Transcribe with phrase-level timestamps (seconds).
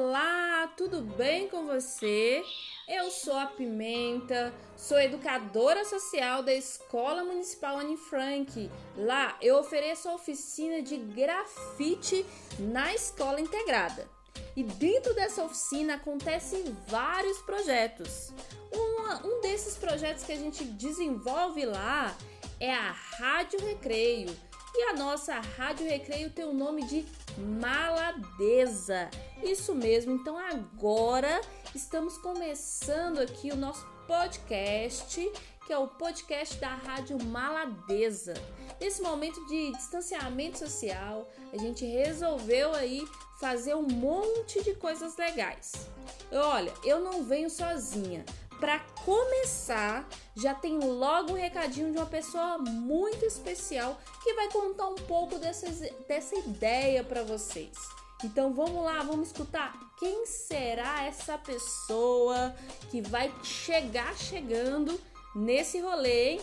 [0.00, 2.44] Olá, tudo bem com você?
[2.86, 8.70] Eu sou a Pimenta, sou educadora social da Escola Municipal Anne Frank.
[8.96, 12.24] Lá eu ofereço a oficina de grafite
[12.60, 14.08] na escola integrada.
[14.54, 18.32] E dentro dessa oficina acontecem vários projetos.
[18.72, 22.16] Um, um desses projetos que a gente desenvolve lá
[22.60, 24.30] é a Rádio Recreio.
[24.76, 27.04] E a nossa Rádio Recreio tem o nome de
[27.38, 29.08] Maladeza.
[29.42, 31.40] Isso mesmo, então agora
[31.74, 35.20] estamos começando aqui o nosso podcast,
[35.66, 38.34] que é o podcast da Rádio Maladeza.
[38.80, 43.06] Nesse momento de distanciamento social, a gente resolveu aí
[43.40, 45.88] fazer um monte de coisas legais.
[46.32, 48.24] Olha, eu não venho sozinha.
[48.60, 54.88] Para começar, já tem logo um recadinho de uma pessoa muito especial que vai contar
[54.88, 55.66] um pouco dessa,
[56.08, 57.76] dessa ideia para vocês.
[58.24, 62.52] Então vamos lá, vamos escutar quem será essa pessoa
[62.90, 65.00] que vai chegar chegando
[65.36, 66.40] nesse rolê, hein?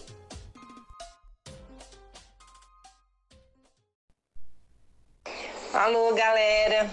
[5.74, 6.90] Alô, galera!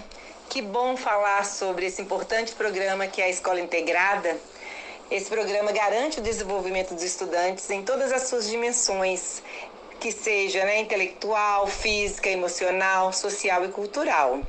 [0.49, 4.37] Que bom falar sobre esse importante programa que é a Escola Integrada.
[5.11, 9.43] Esse programa garante o desenvolvimento dos estudantes em todas as suas dimensões,
[9.99, 14.41] que seja né, intelectual, física, emocional, social e cultural.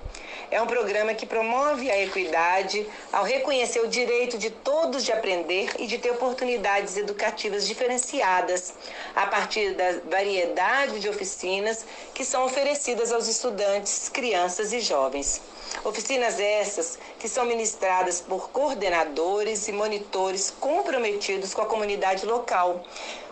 [0.50, 5.70] É um programa que promove a equidade ao reconhecer o direito de todos de aprender
[5.78, 8.74] e de ter oportunidades educativas diferenciadas
[9.14, 15.41] a partir da variedade de oficinas que são oferecidas aos estudantes, crianças e jovens.
[15.83, 22.83] Oficinas essas que são ministradas por coordenadores e monitores comprometidos com a comunidade local,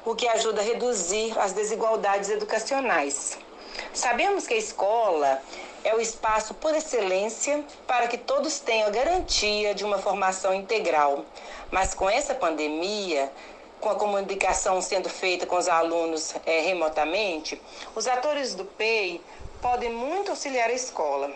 [0.05, 3.39] o que ajuda a reduzir as desigualdades educacionais.
[3.95, 5.41] Sabemos que a escola
[5.85, 11.25] é o espaço por excelência para que todos tenham a garantia de uma formação integral.
[11.71, 13.33] Mas com essa pandemia,
[13.81, 17.61] com a comunicação sendo feita com os alunos é, remotamente,
[17.97, 19.21] os atores do PEI
[19.61, 21.31] podem muito auxiliar a escola,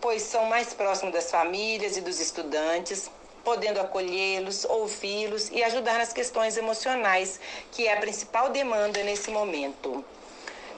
[0.00, 3.10] pois são mais próximos das famílias e dos estudantes,
[3.44, 7.40] podendo acolhê-los, ouvi-los e ajudar nas questões emocionais,
[7.72, 10.04] que é a principal demanda nesse momento.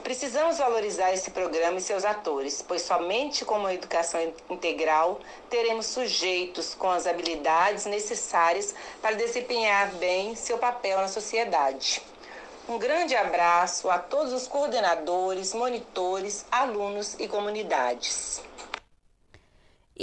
[0.03, 6.73] Precisamos valorizar esse programa e seus atores, pois somente com uma educação integral teremos sujeitos
[6.73, 12.01] com as habilidades necessárias para desempenhar bem seu papel na sociedade.
[12.67, 18.41] Um grande abraço a todos os coordenadores, monitores, alunos e comunidades.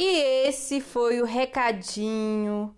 [0.01, 2.73] E esse foi o recadinho,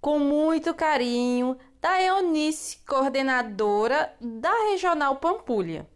[0.00, 5.86] com muito carinho, da Eunice, coordenadora da Regional Pampulha.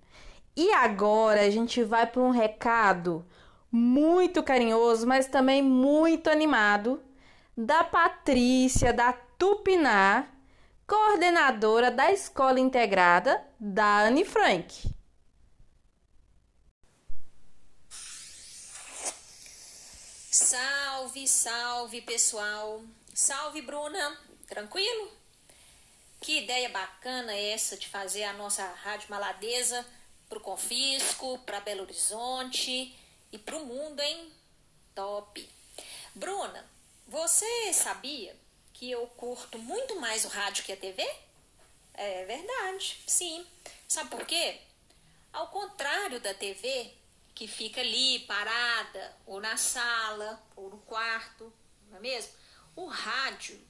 [0.55, 3.25] E agora a gente vai para um recado
[3.71, 7.01] muito carinhoso, mas também muito animado
[7.57, 10.27] da Patrícia da Tupiná,
[10.87, 15.02] coordenadora da Escola Integrada da Anne Frank.
[20.35, 22.83] Salve, salve pessoal!
[23.13, 24.19] Salve Bruna!
[24.49, 25.13] Tranquilo?
[26.23, 29.87] Que ideia bacana essa de fazer a nossa Rádio Maladeza
[30.31, 32.97] para o Confisco, para Belo Horizonte
[33.31, 34.33] e para o mundo, hein?
[34.95, 35.51] Top!
[36.15, 36.67] Bruna,
[37.07, 38.35] você sabia
[38.73, 41.07] que eu curto muito mais o rádio que a TV?
[41.93, 43.47] É verdade, sim.
[43.87, 44.63] Sabe por quê?
[45.31, 46.91] Ao contrário da TV,
[47.43, 51.53] que fica ali parada, ou na sala, ou no quarto,
[51.89, 52.31] não é mesmo?
[52.77, 53.61] O rádio,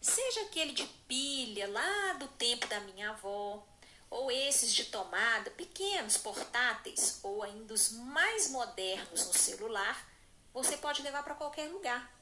[0.00, 3.64] seja aquele de pilha lá do tempo da minha avó,
[4.10, 10.04] ou esses de tomada, pequenos, portáteis, ou ainda os mais modernos no celular,
[10.52, 12.12] você pode levar para qualquer lugar.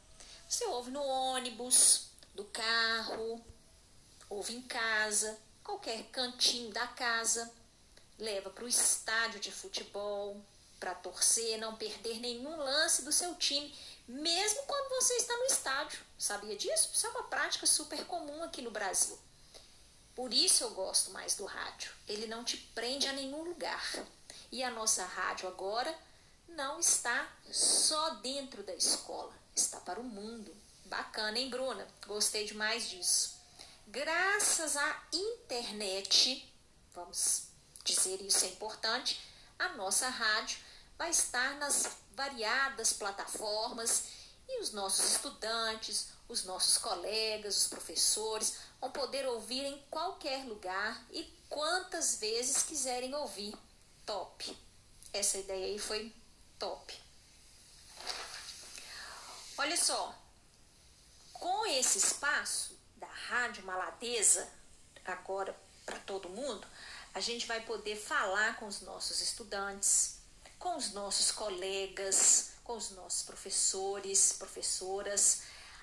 [0.47, 3.43] Você ouve no ônibus, do carro,
[4.29, 7.51] ouve em casa, qualquer cantinho da casa,
[8.19, 10.45] leva para o estádio de futebol,
[10.85, 13.75] para torcer, não perder nenhum lance do seu time,
[14.07, 15.99] mesmo quando você está no estádio.
[16.19, 16.91] Sabia disso?
[16.93, 19.19] Isso é uma prática super comum aqui no Brasil.
[20.15, 21.91] Por isso eu gosto mais do rádio.
[22.07, 23.83] Ele não te prende a nenhum lugar.
[24.53, 25.99] E a nossa rádio agora
[26.49, 30.55] não está só dentro da escola, está para o mundo.
[30.85, 31.89] Bacana, hein, Bruna?
[32.07, 33.39] Gostei demais disso.
[33.87, 36.47] Graças à internet,
[36.93, 37.45] vamos
[37.83, 39.19] dizer isso é importante,
[39.59, 40.59] a nossa rádio
[40.99, 44.05] vai estar nas variadas plataformas
[44.49, 51.05] e os nossos estudantes, os nossos colegas, os professores vão poder ouvir em qualquer lugar
[51.11, 53.55] e quantas vezes quiserem ouvir.
[54.07, 54.57] Top!
[55.13, 56.13] Essa ideia aí foi
[56.59, 57.01] top.
[59.57, 60.15] Olha só,
[61.33, 64.49] com esse espaço da Rádio Maladeza,
[65.05, 65.57] agora
[65.87, 66.67] para todo mundo,
[67.13, 70.19] a gente vai poder falar com os nossos estudantes,
[70.59, 75.43] com os nossos colegas, com os nossos professores, professoras,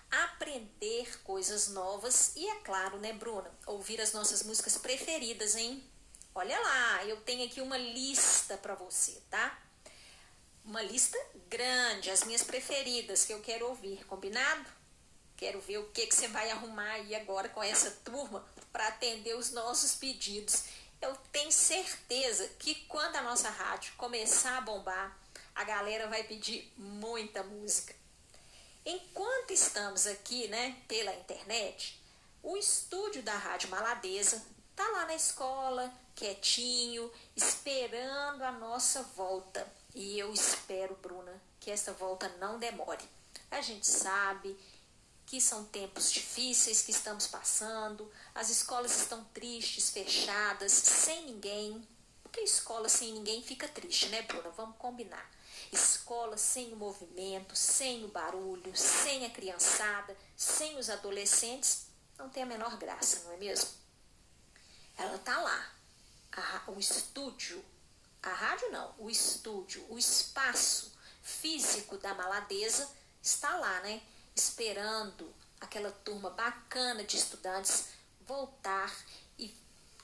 [0.09, 5.83] aprender coisas novas e, é claro, né, Bruna, ouvir as nossas músicas preferidas, hein?
[6.33, 9.59] Olha lá, eu tenho aqui uma lista para você, tá?
[10.63, 11.17] Uma lista
[11.49, 14.69] grande, as minhas preferidas que eu quero ouvir, combinado?
[15.35, 19.35] Quero ver o que, que você vai arrumar aí agora com essa turma para atender
[19.35, 20.63] os nossos pedidos.
[21.01, 25.17] Eu tenho certeza que quando a nossa rádio começar a bombar,
[25.55, 27.95] a galera vai pedir muita música.
[28.85, 31.99] Enquanto estamos aqui, né, pela internet,
[32.43, 34.43] o estúdio da Rádio Maladeza
[34.75, 39.67] tá lá na escola, quietinho, esperando a nossa volta.
[39.93, 43.03] E eu espero, Bruna, que essa volta não demore.
[43.49, 44.57] A gente sabe
[45.31, 51.87] que são tempos difíceis que estamos passando, as escolas estão tristes, fechadas, sem ninguém.
[52.21, 54.49] Porque escola sem ninguém fica triste, né, Bruna?
[54.49, 55.31] Vamos combinar.
[55.71, 61.85] Escola sem o movimento, sem o barulho, sem a criançada, sem os adolescentes,
[62.17, 63.69] não tem a menor graça, não é mesmo?
[64.97, 65.71] Ela tá lá.
[66.33, 67.63] A, o estúdio,
[68.21, 70.91] a rádio não, o estúdio, o espaço
[71.23, 72.89] físico da maladeza
[73.23, 74.01] está lá, né?
[74.35, 77.89] Esperando aquela turma bacana de estudantes
[78.21, 78.93] voltar
[79.37, 79.55] e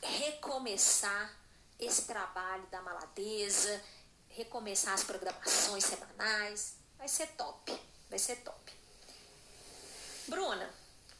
[0.01, 1.35] recomeçar
[1.79, 3.81] esse trabalho da maladeza,
[4.29, 6.75] recomeçar as programações semanais.
[6.97, 7.79] Vai ser top,
[8.09, 8.73] vai ser top.
[10.27, 10.73] Bruna,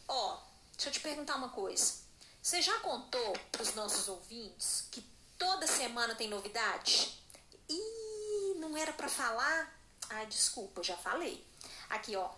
[0.08, 0.40] ó,
[0.74, 1.94] deixa eu te perguntar uma coisa.
[2.42, 5.02] Você já contou para os nossos ouvintes que
[5.38, 7.22] toda semana tem novidade?
[7.70, 9.74] Ih, não era para falar?
[10.10, 11.46] Ai, desculpa, já falei.
[11.90, 12.30] Aqui, ó,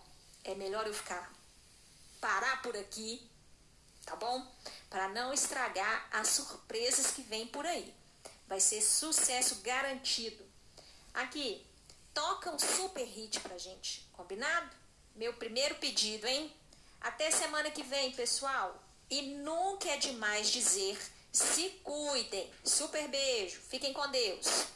[0.52, 1.32] é melhor eu ficar
[2.20, 3.26] parar por aqui,
[4.04, 4.46] tá bom?
[4.88, 7.94] Para não estragar as surpresas que vem por aí.
[8.46, 10.44] Vai ser sucesso garantido.
[11.14, 11.66] Aqui,
[12.12, 14.70] toca um super hit pra gente, combinado?
[15.14, 16.54] Meu primeiro pedido, hein?
[17.00, 18.82] Até semana que vem, pessoal.
[19.08, 20.98] E nunca é demais dizer
[21.32, 22.50] se cuidem.
[22.64, 23.60] Super beijo.
[23.68, 24.66] Fiquem com Deus.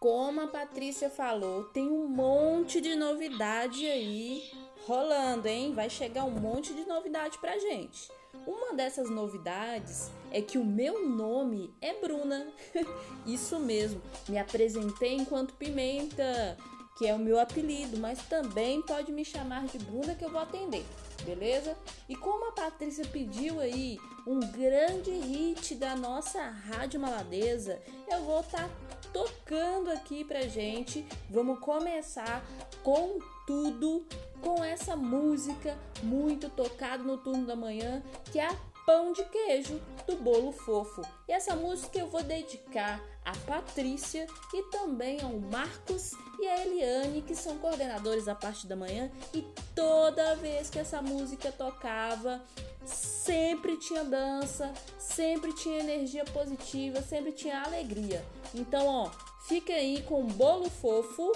[0.00, 4.48] Como a Patrícia falou, tem um monte de novidade aí
[4.86, 5.74] rolando, hein?
[5.74, 8.08] Vai chegar um monte de novidade pra gente.
[8.46, 12.46] Uma dessas novidades é que o meu nome é Bruna.
[13.26, 16.56] Isso mesmo, me apresentei enquanto Pimenta,
[16.96, 20.40] que é o meu apelido, mas também pode me chamar de Bruna que eu vou
[20.40, 20.84] atender,
[21.24, 21.76] beleza?
[22.08, 28.40] E como a Patrícia pediu aí um grande hit da nossa Rádio Maladeza, eu vou
[28.40, 31.06] estar tá tocando aqui pra gente.
[31.30, 32.44] Vamos começar
[32.82, 34.06] com tudo
[34.40, 38.56] com essa música muito tocada no turno da manhã, que é a
[38.86, 41.02] Pão de Queijo do Bolo Fofo.
[41.28, 47.22] E essa música eu vou dedicar a Patrícia e também ao Marcos e a Eliane,
[47.22, 49.44] que são coordenadores da parte da manhã, e
[49.74, 52.40] toda vez que essa música tocava,
[52.84, 58.24] sempre tinha dança, sempre tinha energia positiva, sempre tinha alegria.
[58.54, 59.10] Então, ó,
[59.48, 61.32] fica aí com bolo fofo,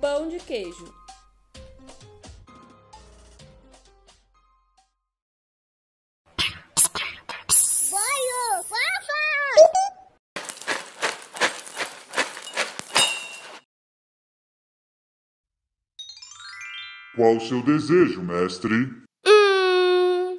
[0.00, 0.97] pão de queijo.
[17.18, 18.88] Qual o seu desejo, mestre?
[19.26, 20.38] Hum.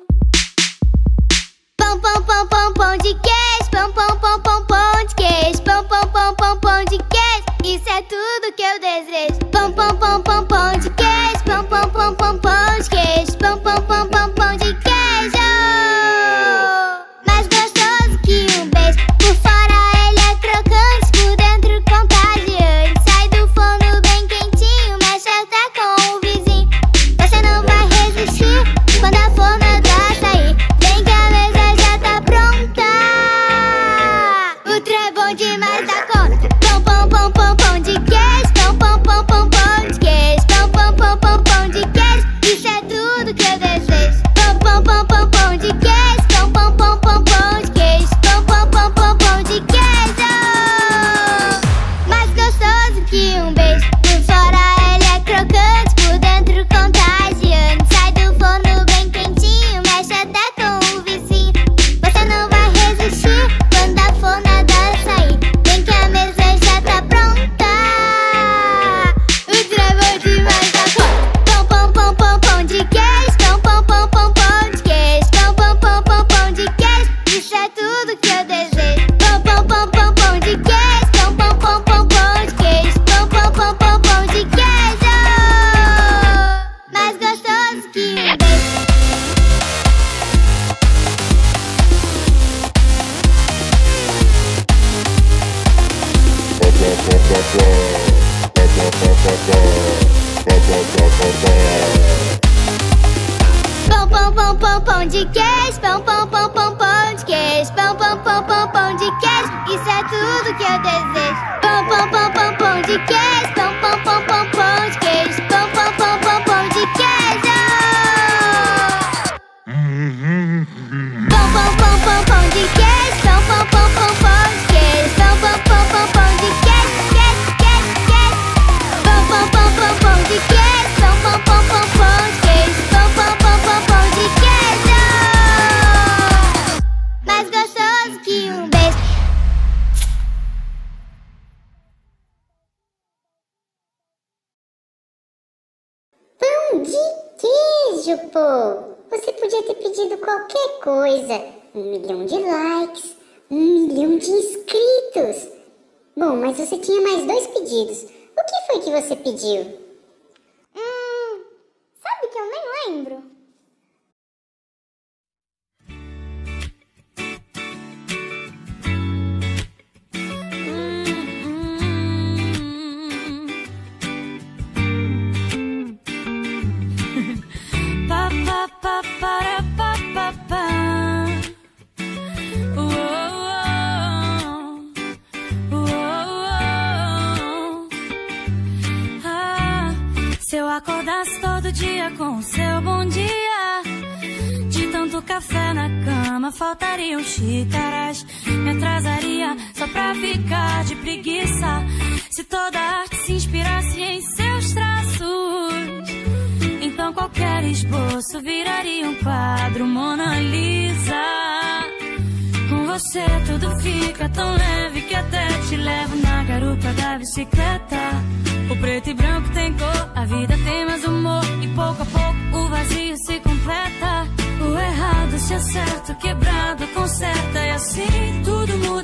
[1.78, 3.70] Pão, pão, pão, pão, pão de queijo.
[3.70, 5.62] Pão, pão, pão, pão, pão de queijo.
[5.64, 7.44] Pão, pão, pão, pão, pão de queijo.
[7.66, 9.40] Isso é tudo que eu desejo.
[9.52, 11.44] Pão, pão, pão, pão, pão de queijo.
[11.44, 13.38] Pão, pão, pão, pão, pão de queijo.
[13.38, 14.69] Pão, pão, pão, pão, pão de queijo.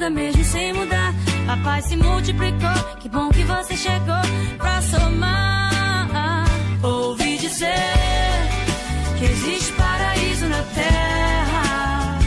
[0.09, 1.13] Mesmo sem mudar.
[1.47, 4.21] A paz se multiplicou, que bom que você chegou
[4.57, 6.45] pra somar.
[6.83, 7.73] Ouvi dizer
[9.17, 12.19] que existe paraíso na terra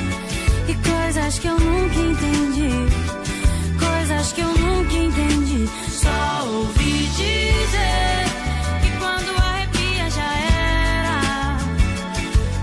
[0.69, 2.71] e coisas que eu nunca entendi,
[3.79, 5.69] coisas que eu nunca entendi.
[5.91, 8.25] Só ouvi dizer
[8.83, 10.31] que quando arrepia já
[11.03, 11.59] era,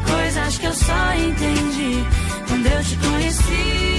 [0.05, 2.05] coisas que eu só entendi
[2.47, 3.94] quando eu te conheci.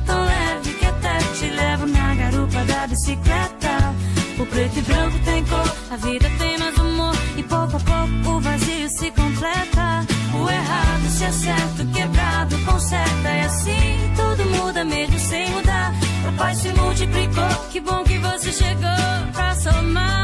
[0.00, 3.94] Tão leve que até te levo na garupa da bicicleta.
[4.38, 8.36] O preto e branco tem cor, a vida tem mais humor e pouco a pouco
[8.36, 10.06] o vazio se completa.
[10.34, 15.92] O errado se acerta, o quebrado conserta e assim tudo muda mesmo sem mudar.
[16.28, 20.23] A paz se multiplicou, que bom que você chegou pra somar.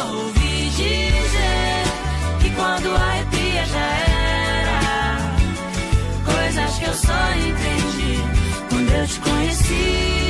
[7.01, 8.21] só entendi
[8.69, 10.20] quando eu te conheci.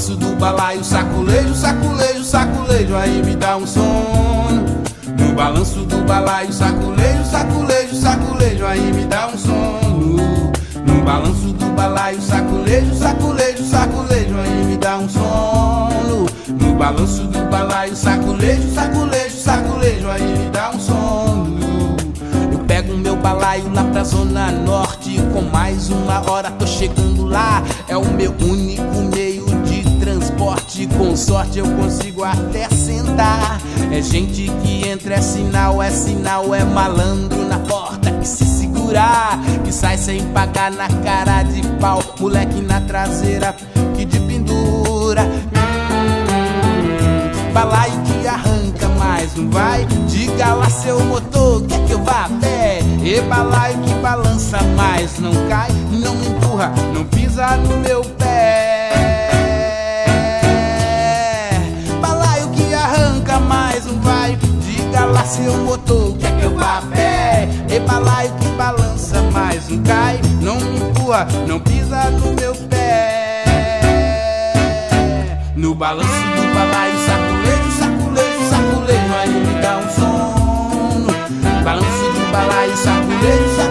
[0.00, 4.64] Balanço do balaio, saculejo, saculejo, saculejo, aí me dá um sono.
[5.18, 10.52] No balanço do balaio, saculejo, saculejo, saculejo, aí me dá um sono.
[10.86, 16.26] No balanço do balaio, saculejo, saculejo, saculejo, aí me dá um sono.
[16.48, 21.96] No balanço do balaio, saculejo, saculejo, saculejo, aí me dá um sono.
[22.50, 27.62] Eu pego meu balaio lá pra zona norte, com mais uma hora tô chegando lá.
[27.86, 29.29] É o meu único meio
[30.40, 33.60] transporte, com sorte eu consigo até sentar.
[33.92, 39.38] É gente que entra, é sinal, é sinal, é malandro na porta que se segurar,
[39.62, 43.54] que sai sem pagar na cara de pau, moleque na traseira
[43.94, 45.28] que de pendura.
[47.52, 49.84] Balaio que arranca, mas não vai.
[50.08, 52.80] Diga lá seu motor, quer que eu vá a pé?
[53.04, 58.19] E balaio que balança, mas não cai, não me empurra, não pisa no meu pé.
[65.26, 67.48] Seu motor, quer que eu vá a pé?
[67.68, 73.44] E balaio que balança, mas não cai, não empurra, não pisa no meu pé.
[75.54, 81.06] No balanço do balaio, saculejo, saculejo, saculejo, aí me dá um sono.
[81.64, 83.69] Balanço do balaio, saculejo, saculejo,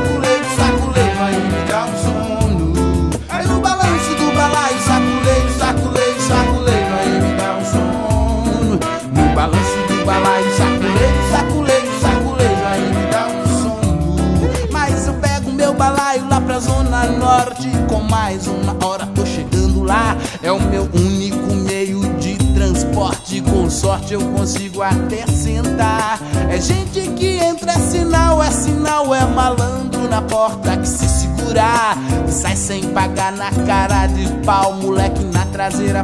[18.30, 20.16] mais uma hora tô chegando lá.
[20.44, 26.20] É o meu único meio de transporte, com sorte eu consigo até sentar.
[26.48, 31.98] É gente que entra, é sinal, é sinal, é malandro na porta que se segurar,
[32.28, 36.04] que sai sem pagar na cara de pau, moleque na traseira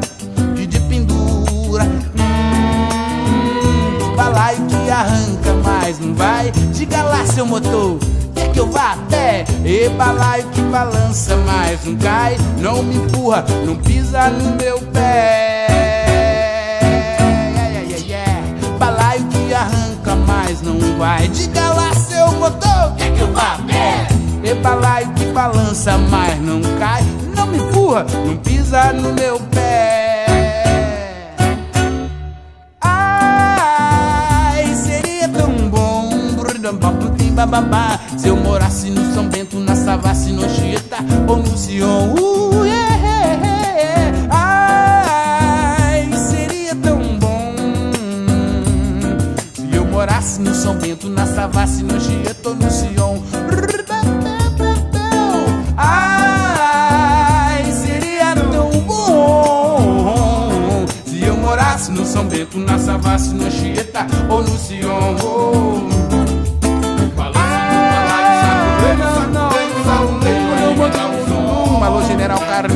[0.55, 1.83] que de pendura.
[3.27, 6.51] Hum, balaio que arranca, mas não vai.
[6.73, 7.99] Diga lá, seu motor.
[8.55, 9.43] Que eu vá a pé?
[9.65, 12.37] E balaio que balança, mas não cai.
[12.57, 15.67] Não me empurra, não pisa no meu pé.
[17.53, 18.77] Yeah, yeah, yeah.
[18.79, 21.27] Balaio que arranca, mas não vai.
[21.27, 22.95] Diga lá, seu motor.
[22.97, 24.07] Quer que eu vá a pé?
[24.41, 27.03] E balaio que balança, mas não cai.
[27.35, 30.04] Não me empurra, não pisa no meu pé.
[37.35, 42.65] Bababá, Se eu morasse no São Bento, na Savassi, no Chieta ou no Sion uh,
[42.65, 43.33] yeah, yeah,
[43.77, 44.27] yeah.
[44.31, 47.53] Ai, seria tão bom
[49.53, 53.21] Se eu morasse no São Bento, na Savassi, no Chieta ou no Sion
[55.77, 64.41] Ai, seria tão bom Se eu morasse no São Bento, na Savassi, no Chieta ou
[64.41, 65.94] no Sion oh.
[72.55, 72.69] Alô.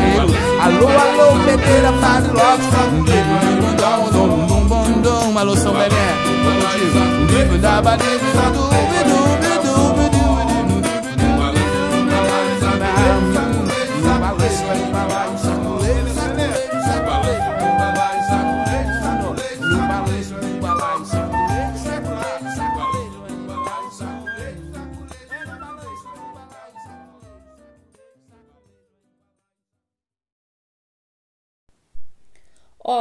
[0.62, 2.68] Alô, alô, Pedreira, Padre Lopes.
[5.40, 5.90] Alô, São Belém.
[9.16, 9.29] Ó,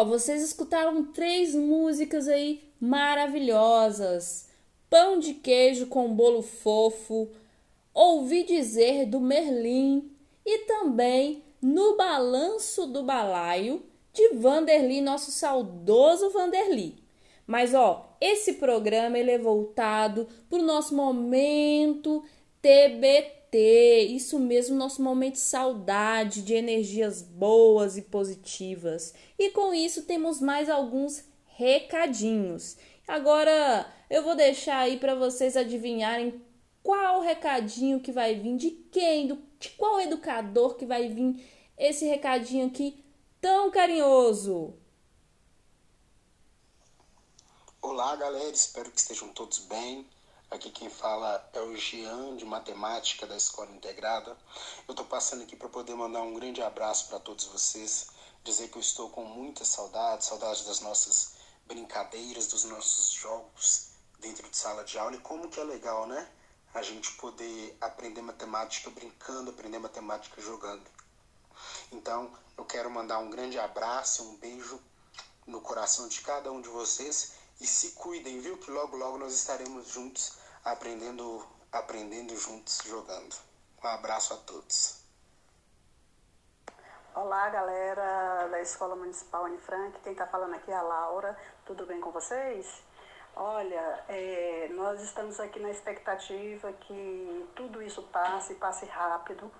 [0.08, 4.48] vocês escutaram três músicas aí maravilhosas.
[4.90, 7.28] Pão de queijo com bolo fofo,
[7.94, 10.10] Ouvi dizer do Merlim
[10.46, 16.96] e também No Balanço do Balaio de Vanderly, nosso saudoso Vanderly.
[17.46, 22.22] Mas ó, esse programa ele é voltado para o nosso momento
[22.62, 29.14] TBT, isso mesmo, nosso momento de saudade, de energias boas e positivas.
[29.38, 32.76] E com isso temos mais alguns recadinhos.
[33.06, 36.42] Agora eu vou deixar aí para vocês adivinharem
[36.82, 41.42] qual recadinho que vai vir, de quem, do, de qual educador que vai vir
[41.76, 43.02] esse recadinho aqui
[43.40, 44.74] tão carinhoso.
[47.80, 50.06] Olá, galera, espero que estejam todos bem.
[50.50, 54.34] Aqui quem fala é o Jean, de Matemática da Escola Integrada.
[54.88, 58.08] Eu estou passando aqui para poder mandar um grande abraço para todos vocês,
[58.42, 61.34] dizer que eu estou com muita saudade, saudade das nossas
[61.66, 66.26] brincadeiras, dos nossos jogos dentro de sala de aula e como que é legal, né?
[66.72, 70.90] A gente poder aprender matemática brincando, aprender matemática jogando.
[71.92, 74.80] Então, eu quero mandar um grande abraço, um beijo
[75.46, 78.56] no coração de cada um de vocês e se cuidem, viu?
[78.56, 83.36] Que logo logo nós estaremos juntos aprendendo, aprendendo juntos jogando.
[83.82, 85.04] Um abraço a todos.
[87.14, 89.98] Olá, galera da Escola Municipal Anne Frank.
[90.00, 91.36] Quem está falando aqui é a Laura.
[91.64, 92.82] Tudo bem com vocês?
[93.34, 99.50] Olha, é, nós estamos aqui na expectativa que tudo isso passe, passe rápido.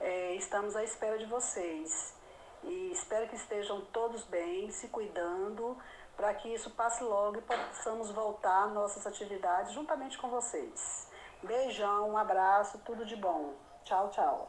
[0.00, 2.14] É, estamos à espera de vocês
[2.62, 5.76] e espero que estejam todos bem, se cuidando,
[6.16, 11.10] para que isso passe logo e possamos voltar às nossas atividades juntamente com vocês.
[11.42, 13.54] Beijão, um abraço, tudo de bom.
[13.84, 14.48] Tchau, tchau.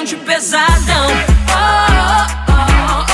[0.00, 1.08] Bom de pesadão.
[1.48, 3.04] Oh, oh,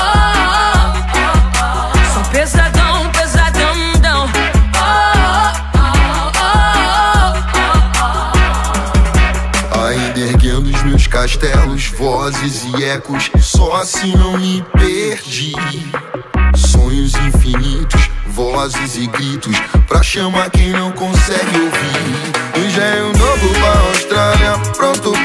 [0.79, 2.15] oh.
[2.15, 4.31] Sou pesadão, pesadão, dão.
[9.89, 15.55] Ainda erguendo os meus castelos, vozes e ecos, só assim não me perdi.
[16.55, 19.57] Sonhos infinitos, vozes e gritos,
[19.89, 22.37] pra chamar quem não consegue ouvir.
[22.57, 23.16] Pra Austrália, pronto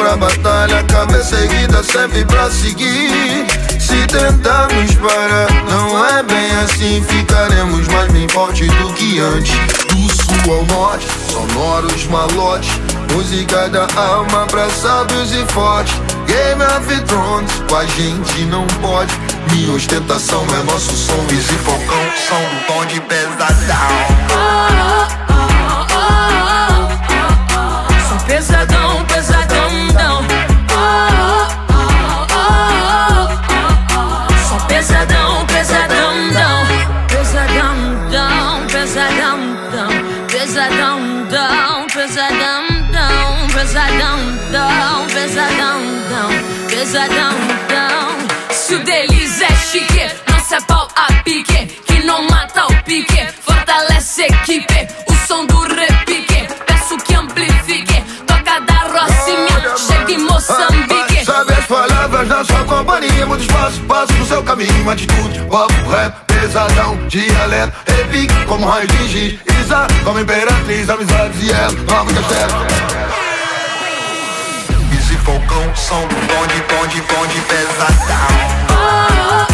[0.01, 3.45] pra batalha, cabeça erguida sempre pra seguir.
[3.79, 9.53] Se tentarmos parar, não é bem assim, ficaremos mais bem forte do que antes.
[9.89, 12.71] Do sul ao norte, sonoros malotes,
[13.13, 15.93] música da alma pra sábios e fortes.
[16.25, 19.13] Game of Thrones, com a gente não pode.
[19.51, 23.51] Minha ostentação é nosso som, e focão, som do tom de pesadão.
[46.91, 47.07] Dão.
[47.07, 47.33] Pesadão,
[47.69, 48.53] dão.
[48.53, 51.65] Se o deles é chique, nosso é pau a pique.
[51.85, 54.87] Que não mata o pique, fortalece a equipe.
[55.07, 58.03] O som do repique, peço que amplifique.
[58.27, 61.25] Toca da Rocinha, chega em Moçambique.
[61.25, 66.13] Sabe as palavras na sua companhia Muito espaço, passo no seu caminho Atitude, papo, rap,
[66.25, 73.30] pesadão Dialeto, repique como raio de giz Isa, como imperatriz Amizades e ela, nova castelo
[75.23, 78.61] Falcão, som do bonde, bonde, bonde Pesadão.
[78.67, 79.50] Sou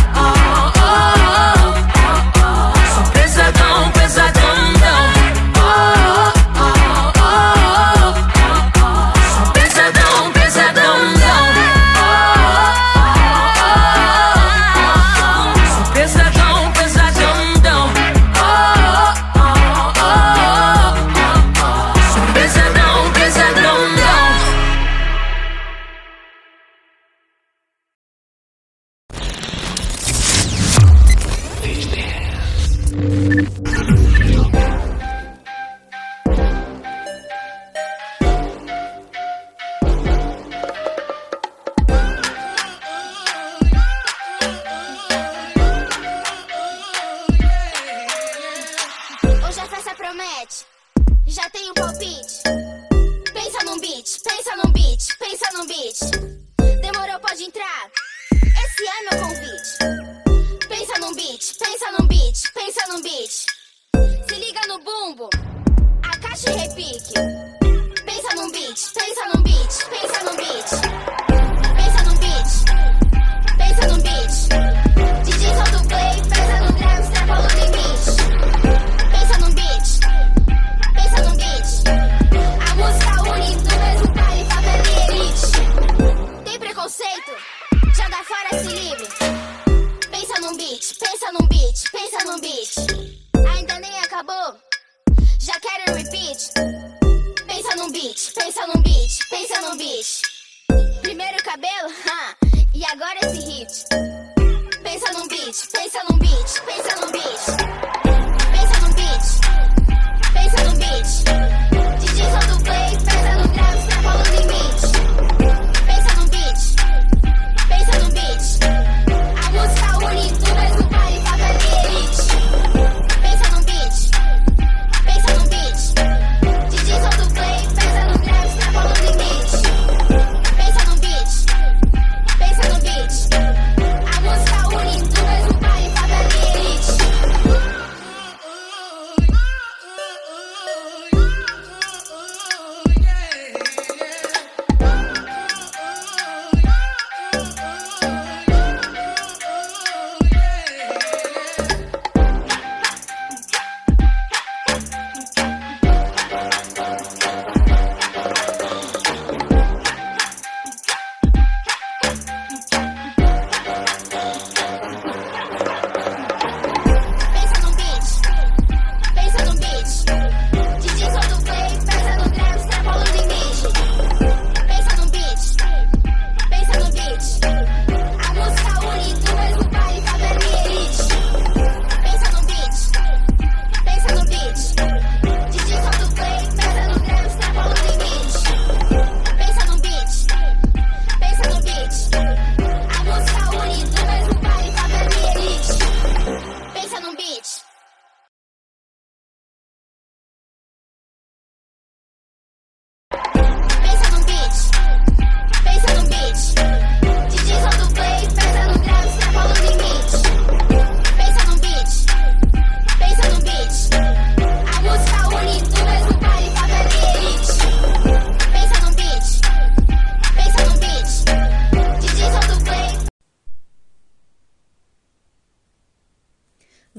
[69.69, 69.96] 是。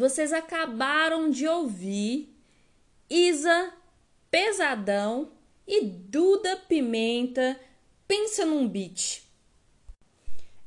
[0.09, 2.35] Vocês acabaram de ouvir
[3.11, 3.75] Isa
[4.31, 5.33] Pesadão
[5.67, 7.61] e Duda Pimenta
[8.07, 9.21] Pensa num Beat.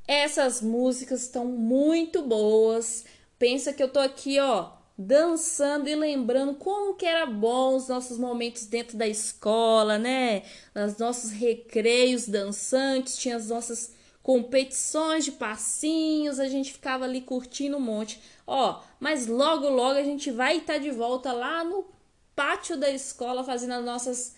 [0.08, 3.04] Essas músicas estão muito boas.
[3.40, 8.20] Pensa que eu tô aqui, ó, dançando e lembrando como que era bom os nossos
[8.20, 10.44] momentos dentro da escola, né?
[10.76, 17.78] Os nossos recreios dançantes, tinha as nossas competições de passinhos, a gente ficava ali curtindo
[17.78, 18.22] um monte.
[18.54, 21.86] Ó, mas logo logo a gente vai estar de volta lá no
[22.36, 24.36] pátio da escola fazendo as nossas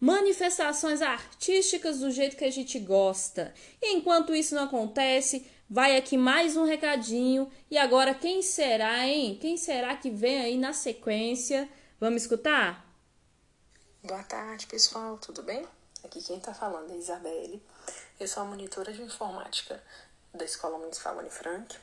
[0.00, 3.52] manifestações artísticas do jeito que a gente gosta.
[3.82, 7.52] E enquanto isso não acontece, vai aqui mais um recadinho.
[7.70, 9.36] E agora quem será, hein?
[9.38, 11.68] Quem será que vem aí na sequência?
[12.00, 12.82] Vamos escutar?
[14.02, 15.66] Boa tarde, pessoal, tudo bem?
[16.02, 17.62] Aqui quem tá falando é Isabelle.
[18.18, 19.82] Eu sou a monitora de informática
[20.32, 21.76] da Escola Municipal Anne Frank.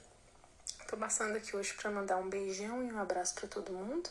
[0.88, 4.10] Tô passando aqui hoje para mandar um beijão e um abraço para todo mundo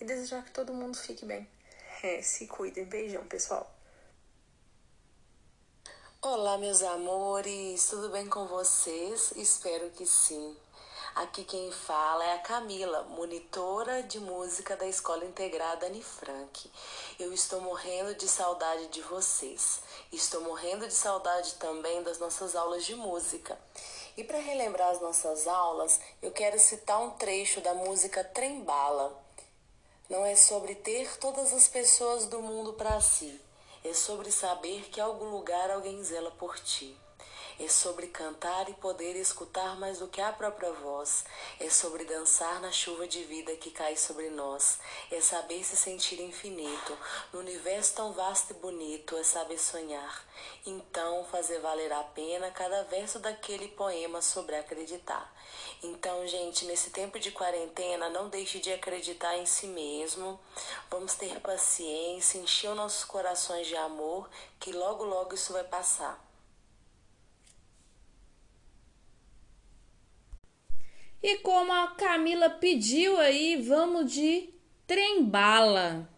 [0.00, 1.48] e desejar que todo mundo fique bem.
[2.00, 2.84] É, se cuidem.
[2.84, 3.68] Beijão, pessoal.
[6.22, 9.32] Olá, meus amores, tudo bem com vocês?
[9.34, 10.56] Espero que sim.
[11.16, 16.70] Aqui quem fala é a Camila, monitora de música da Escola Integrada Anne Frank.
[17.18, 19.80] Eu estou morrendo de saudade de vocês.
[20.12, 23.58] Estou morrendo de saudade também das nossas aulas de música.
[24.16, 29.16] E para relembrar as nossas aulas, eu quero citar um trecho da música Trembala.
[30.08, 33.40] Não é sobre ter todas as pessoas do mundo para si.
[33.84, 36.96] É sobre saber que em algum lugar alguém zela por ti.
[37.62, 41.26] É sobre cantar e poder escutar mais do que a própria voz.
[41.60, 44.78] É sobre dançar na chuva de vida que cai sobre nós.
[45.10, 46.96] É saber se sentir infinito.
[47.30, 50.24] No universo tão vasto e bonito, é saber sonhar.
[50.64, 55.30] Então, fazer valer a pena cada verso daquele poema sobre acreditar.
[55.82, 60.40] Então, gente, nesse tempo de quarentena, não deixe de acreditar em si mesmo.
[60.90, 66.29] Vamos ter paciência, encher os nossos corações de amor, que logo, logo isso vai passar.
[71.22, 74.48] E como a Camila pediu aí, vamos de
[74.86, 76.08] trem-bala.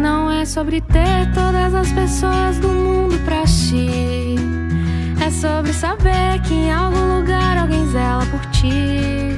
[0.00, 4.36] Não é sobre ter todas as pessoas do mundo pra ti.
[5.22, 9.37] É sobre saber que em algum lugar alguém zela por ti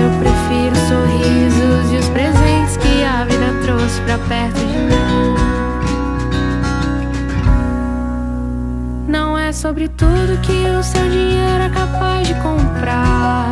[0.00, 5.34] eu prefiro os sorrisos e os presentes que a vida trouxe pra perto de mim.
[9.06, 13.50] Não é sobre tudo que o seu dinheiro é capaz de comprar,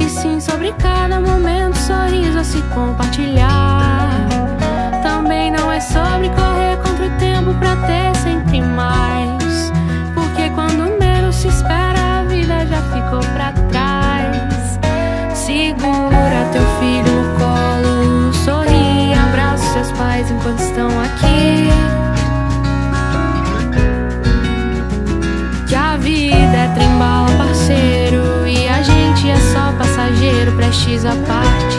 [0.00, 4.08] e sim sobre cada momento, sorriso a se compartilhar.
[5.02, 9.72] Também não é sobre correr contra o tempo pra ter sempre mais,
[10.14, 13.57] porque quando menos se espera, a vida já ficou pra trás.
[15.48, 21.70] Segura teu filho no colo, sorri, abraça seus pais enquanto estão aqui.
[25.66, 31.77] Que a vida é trembala, parceiro, e a gente é só passageiro, prestes à parte.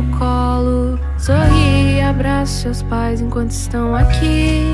[0.00, 0.98] no colo.
[1.18, 4.64] Sorri e abraça seus pais enquanto estão aqui.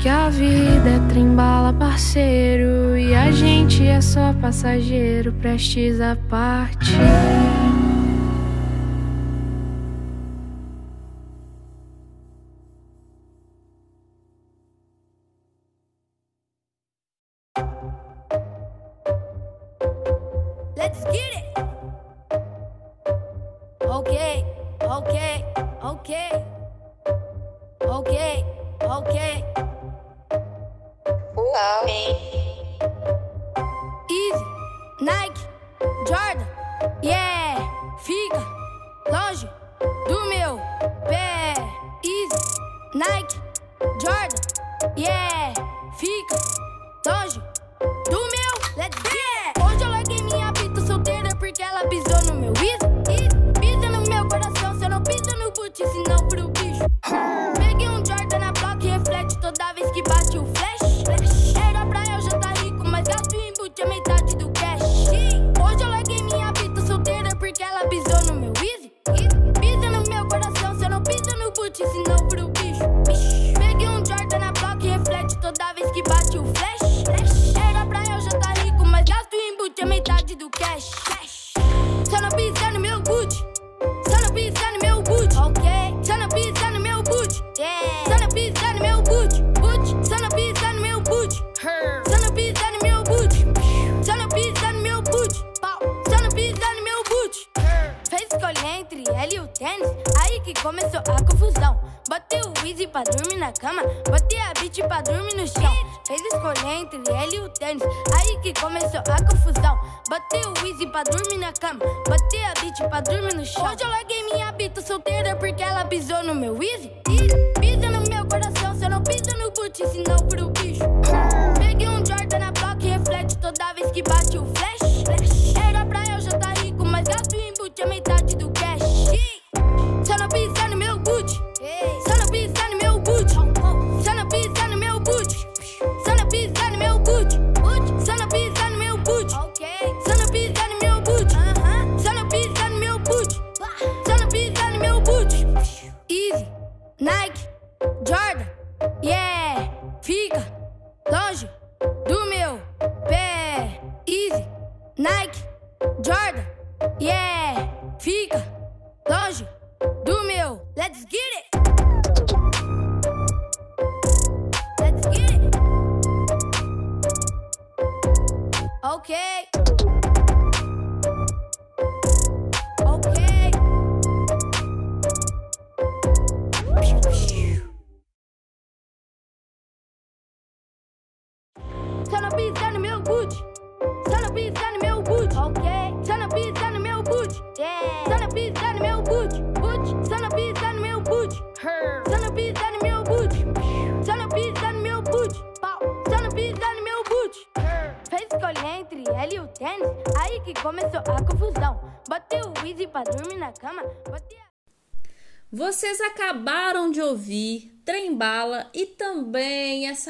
[0.00, 2.96] Que a vida é trembala, parceiro.
[2.96, 7.65] E a gente é só passageiro, prestes a partir.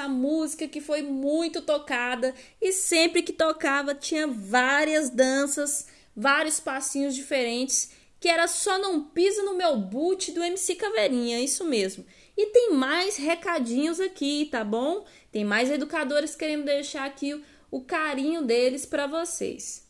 [0.09, 7.91] Música que foi muito tocada e sempre que tocava tinha várias danças, vários passinhos diferentes,
[8.19, 12.05] que era só não pisa no meu boot do MC Caveirinha, isso mesmo.
[12.37, 15.07] E tem mais recadinhos aqui, tá bom?
[15.33, 19.87] Tem mais educadores querendo deixar aqui o, o carinho deles para vocês.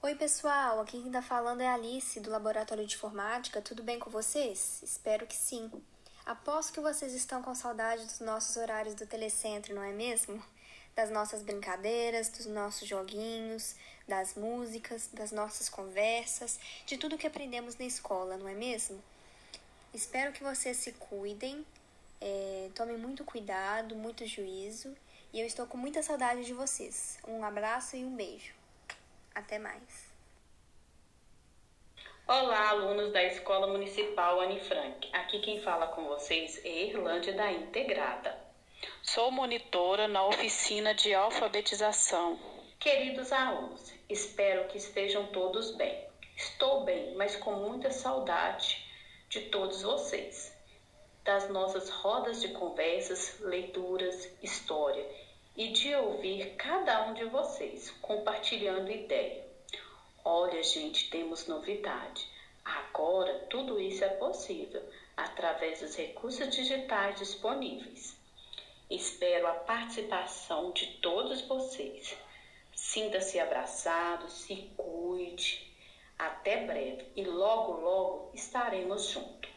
[0.00, 0.80] Oi, pessoal.
[0.80, 3.60] Aqui quem tá falando é a Alice, do Laboratório de Informática.
[3.60, 4.80] Tudo bem com vocês?
[4.82, 5.70] Espero que sim.
[6.28, 10.44] Aposto que vocês estão com saudade dos nossos horários do telecentro, não é mesmo?
[10.94, 13.74] Das nossas brincadeiras, dos nossos joguinhos,
[14.06, 19.02] das músicas, das nossas conversas, de tudo que aprendemos na escola, não é mesmo?
[19.94, 21.64] Espero que vocês se cuidem,
[22.20, 24.94] é, tomem muito cuidado, muito juízo,
[25.32, 27.18] e eu estou com muita saudade de vocês.
[27.26, 28.52] Um abraço e um beijo.
[29.34, 30.07] Até mais.
[32.30, 35.08] Olá, alunos da Escola Municipal Anne Frank.
[35.14, 38.38] Aqui quem fala com vocês é Irlândia da Integrada.
[39.02, 42.38] Sou monitora na oficina de alfabetização.
[42.78, 46.06] Queridos alunos, espero que estejam todos bem.
[46.36, 48.86] Estou bem, mas com muita saudade
[49.30, 50.54] de todos vocês,
[51.24, 55.06] das nossas rodas de conversas, leituras, história
[55.56, 59.47] e de ouvir cada um de vocês compartilhando ideia.
[60.30, 62.28] Olha, gente, temos novidade.
[62.62, 68.14] Agora tudo isso é possível através dos recursos digitais disponíveis.
[68.90, 72.14] Espero a participação de todos vocês.
[72.74, 75.66] Sinta-se abraçado, se cuide.
[76.18, 79.50] Até breve e logo, logo estaremos juntos.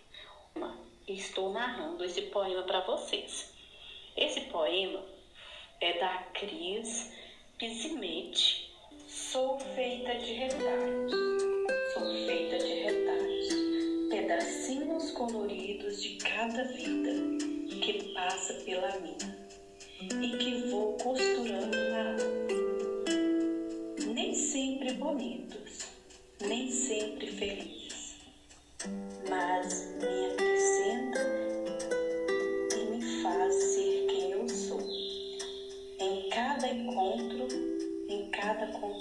[1.06, 3.54] Estou narrando esse poema para vocês.
[4.16, 5.04] Esse poema
[5.82, 7.12] é da Cris
[7.58, 8.71] Pisimete.
[9.14, 11.12] Sou feita de retalhos,
[11.94, 17.12] sou feita de retalhos, pedacinhos coloridos de cada vida
[17.82, 19.38] que passa pela minha
[20.00, 22.48] e que vou costurando na alma.
[24.14, 25.88] Nem sempre bonitos,
[26.40, 28.16] nem sempre felizes,
[29.28, 31.42] mas me acrescentam
[37.02, 37.48] encontro,
[38.10, 39.01] em cada contato,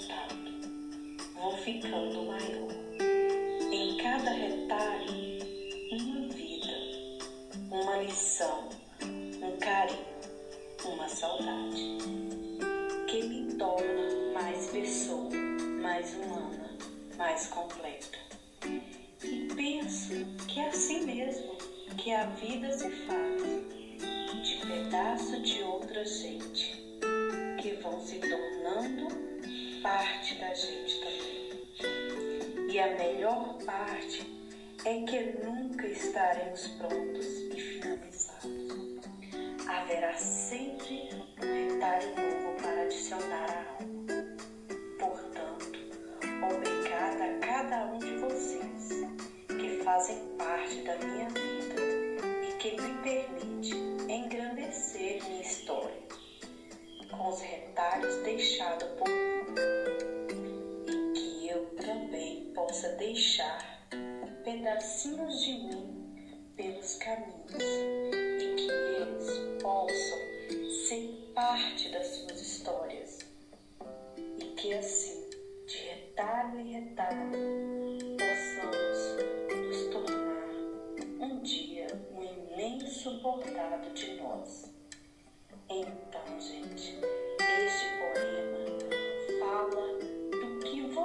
[1.63, 2.71] ficando maior.
[3.71, 5.39] Em cada retalho,
[5.91, 7.19] uma vida,
[7.69, 8.69] uma lição,
[9.03, 10.05] um carinho,
[10.85, 11.97] uma saudade,
[13.07, 15.29] que me torna mais pessoa,
[15.81, 16.77] mais humana,
[17.15, 18.17] mais completa.
[19.23, 20.13] E penso
[20.47, 21.57] que é assim mesmo
[21.97, 23.41] que a vida se faz,
[24.43, 26.81] de pedaço de outra gente
[27.61, 29.07] que vão se tornando
[29.83, 31.30] parte da gente também.
[32.71, 34.25] E a melhor parte
[34.85, 39.09] é que nunca estaremos prontos e finalizados.
[39.67, 44.37] Haverá sempre um retalho novo para adicionar a alma.
[44.97, 45.79] Portanto,
[46.49, 48.89] obrigada a cada um de vocês
[49.49, 51.81] que fazem parte da minha vida
[52.47, 53.75] e que me permite
[54.09, 56.01] engrandecer minha história
[57.11, 60.20] com os retalhos deixados por mim,
[61.51, 63.85] eu também possa deixar
[64.43, 70.17] pedacinhos de mim pelos caminhos e que eles possam
[70.87, 73.19] ser parte das suas histórias
[74.39, 75.29] e que assim,
[75.67, 77.31] de retalho em retalho,
[78.17, 80.49] possamos nos tornar
[81.19, 84.71] um dia um imenso bordado de nós.
[85.69, 86.97] Então, gente,
[87.39, 90.10] este poema fala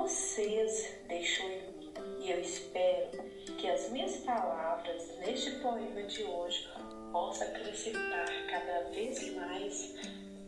[0.03, 1.93] vocês deixou em mim.
[2.21, 3.25] E eu espero
[3.59, 6.69] que as minhas palavras neste poema de hoje
[7.13, 9.95] possam acrescentar cada vez mais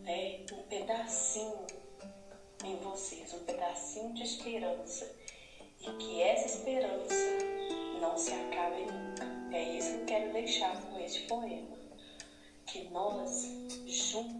[0.03, 1.65] né, um pedacinho
[2.63, 5.11] em vocês, um pedacinho de esperança.
[5.81, 7.15] E que essa esperança
[7.99, 9.55] não se acabe nunca.
[9.55, 11.79] É isso que eu quero deixar com este poema
[12.65, 13.47] que nós
[13.87, 14.38] juntos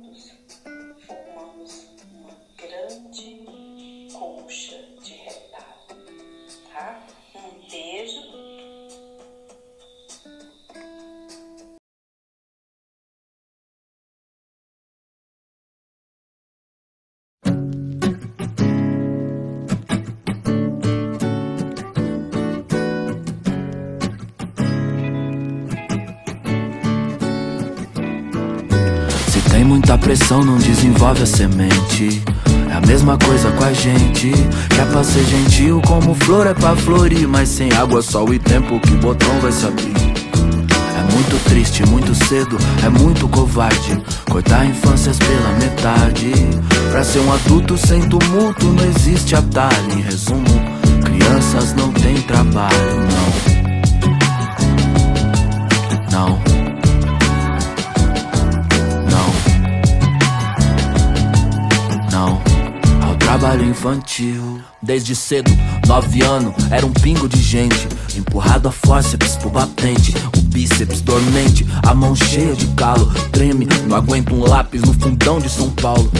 [30.09, 32.23] pressão não desenvolve a semente.
[32.71, 34.31] É a mesma coisa com a gente.
[34.31, 37.27] Que é pra ser gentil, como flor é pra florir.
[37.27, 39.93] Mas sem água, sol e tempo, que botão vai se abrir.
[39.93, 44.01] É muito triste, muito cedo, é muito covarde.
[44.27, 46.31] Cortar infâncias pela metade.
[46.89, 49.93] Pra ser um adulto sem tumulto, não existe atalho.
[49.95, 50.43] Em resumo,
[51.05, 52.95] crianças não têm trabalho,
[56.11, 56.29] não.
[56.29, 56.29] Não.
[56.29, 56.58] Não.
[63.29, 64.59] Trabalho infantil.
[64.81, 65.51] Desde cedo,
[65.87, 67.87] nove anos, era um pingo de gente.
[68.17, 70.15] Empurrado a fórceps pro batente.
[70.35, 73.05] O bíceps dormente, a mão cheia de calo.
[73.31, 76.11] Treme, não aguento um lápis no fundão de São Paulo.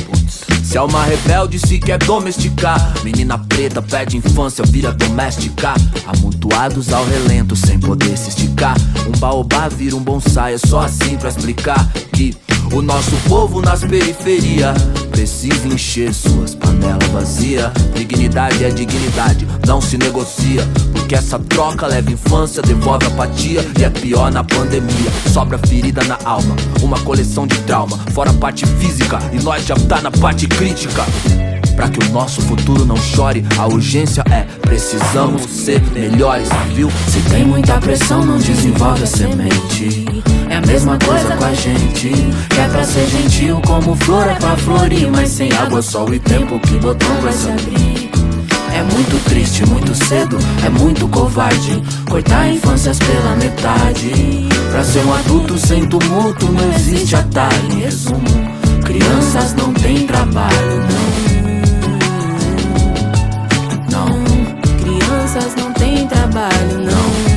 [0.64, 2.94] Se é uma rebelde, se quer domesticar.
[3.04, 5.74] Menina preta perde infância, vira doméstica.
[6.06, 8.78] Amontoados ao relento, sem poder se esticar.
[9.08, 12.38] Um baobá vira um bonsai, é só assim pra explicar que
[12.72, 14.78] o nosso povo nas periferias
[15.12, 17.72] precisa encher suas panelas vazias.
[17.94, 20.68] Dignidade é dignidade, não se negocia.
[20.94, 23.66] Porque essa troca leva infância, devolve apatia.
[23.80, 26.56] E é pior na pandemia, sobra ferida na alma.
[26.82, 29.20] Uma coleção de trauma, fora a parte física.
[29.34, 31.06] E nós já tá na parte crítica.
[31.76, 36.92] Pra que o nosso futuro não chore, a urgência é precisamos ser melhores, viu?
[37.08, 40.06] Se tem muita pressão, não desenvolve a semente.
[40.50, 42.10] É a mesma coisa com a gente.
[42.50, 45.10] Que é pra ser gentil, como flor é pra florir.
[45.12, 48.10] Mas sem água, sol e tempo, que botão vai se abrir?
[48.74, 51.84] É muito triste, muito cedo, é muito covarde.
[52.10, 54.48] Cortar infâncias pela metade.
[54.72, 57.72] Pra ser um adulto sem tumulto, não existe atalho.
[57.72, 58.24] Em resumo,
[58.86, 61.10] crianças não têm trabalho, não.
[63.92, 64.24] Não,
[64.78, 67.29] crianças não têm trabalho, não.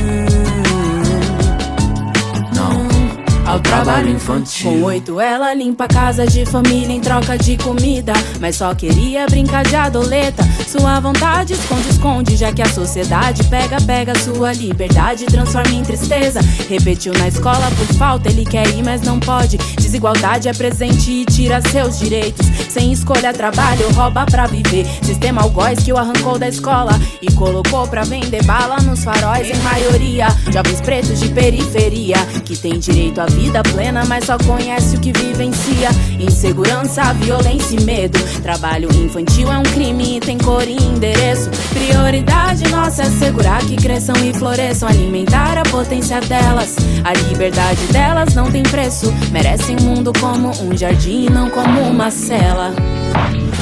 [3.53, 4.71] Ao trabalho infantil.
[4.71, 8.13] Com oito ela limpa casa de família em troca de comida.
[8.39, 10.43] Mas só queria brincar de adoleta.
[10.67, 16.39] Sua vontade esconde, esconde, já que a sociedade pega, pega sua liberdade, transforma em tristeza.
[16.67, 19.57] Repetiu na escola por falta, ele quer ir, mas não pode.
[19.93, 22.47] Desigualdade é presente e tira seus direitos.
[22.67, 24.87] Sem escolha, trabalho, rouba pra viver.
[25.03, 29.61] Sistema algoz que o arrancou da escola e colocou pra vender bala nos faróis em
[29.61, 30.29] maioria.
[30.51, 35.11] Jovens pretos de periferia que tem direito à vida plena, mas só conhece o que
[35.11, 35.89] vivencia.
[36.19, 38.17] Insegurança, violência e medo.
[38.41, 41.51] Trabalho infantil é um crime e tem cor e endereço.
[41.69, 46.75] Prioridade nossa é assegurar que cresçam e floresçam, alimentar a potência delas.
[47.03, 49.13] A liberdade delas não tem preço.
[49.31, 52.73] Merecem mundo como um jardim, não como uma cela.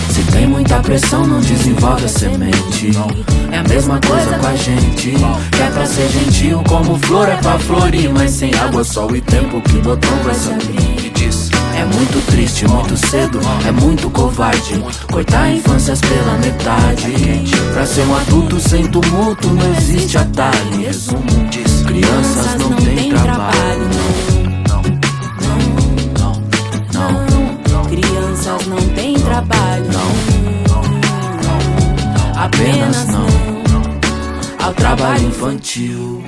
[0.10, 2.92] Se tem muita pressão, não desenvolve a semente.
[3.52, 5.12] É a mesma coisa com a gente.
[5.52, 8.12] Que é pra ser gentil, como flor é pra florir.
[8.14, 10.50] Mas sem água, sol e tempo, que botão vai se.
[11.82, 14.84] É muito triste, muito cedo, é muito covarde.
[15.12, 17.12] Cortar infâncias pela metade.
[17.74, 20.78] Pra ser um adulto sem tumulto, não existe atalho.
[20.80, 24.31] Resumo, diz: crianças não têm trabalho.
[32.42, 33.28] Apenas não
[34.66, 36.24] ao trabalho infantil.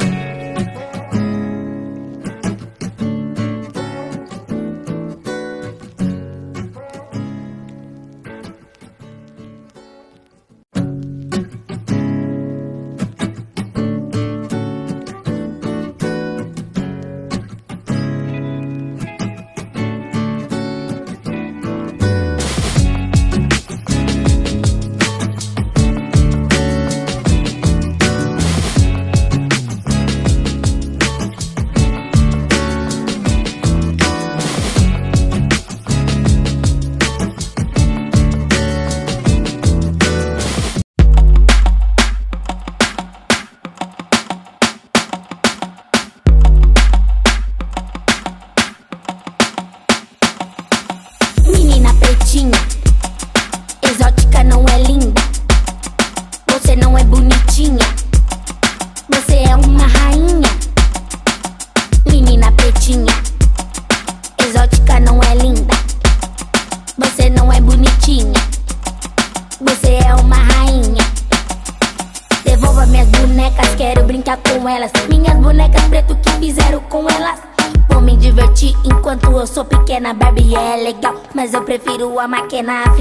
[82.14, 82.93] Prefiro a máquina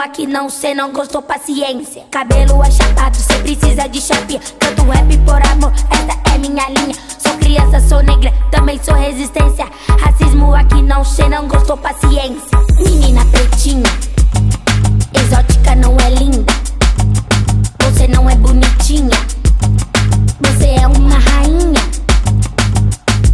[0.00, 2.04] Aqui não, cê não gostou, paciência.
[2.10, 4.40] Cabelo chapado, cê precisa de chapinha.
[4.58, 6.94] Canto rap por amor, esta é minha linha.
[7.18, 9.68] Sou criança, sou negra, também sou resistência.
[10.00, 12.58] Racismo aqui não, cê não gostou, paciência.
[12.78, 13.84] Menina pretinha,
[15.12, 16.52] exótica não é linda.
[17.82, 19.16] Você não é bonitinha.
[20.40, 21.80] Você é uma rainha,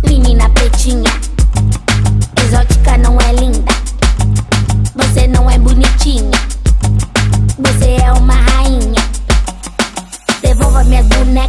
[0.05, 1.11] menina pretinha.
[2.45, 3.73] Exótica não é linda.
[4.97, 6.36] Você não é bonitinha.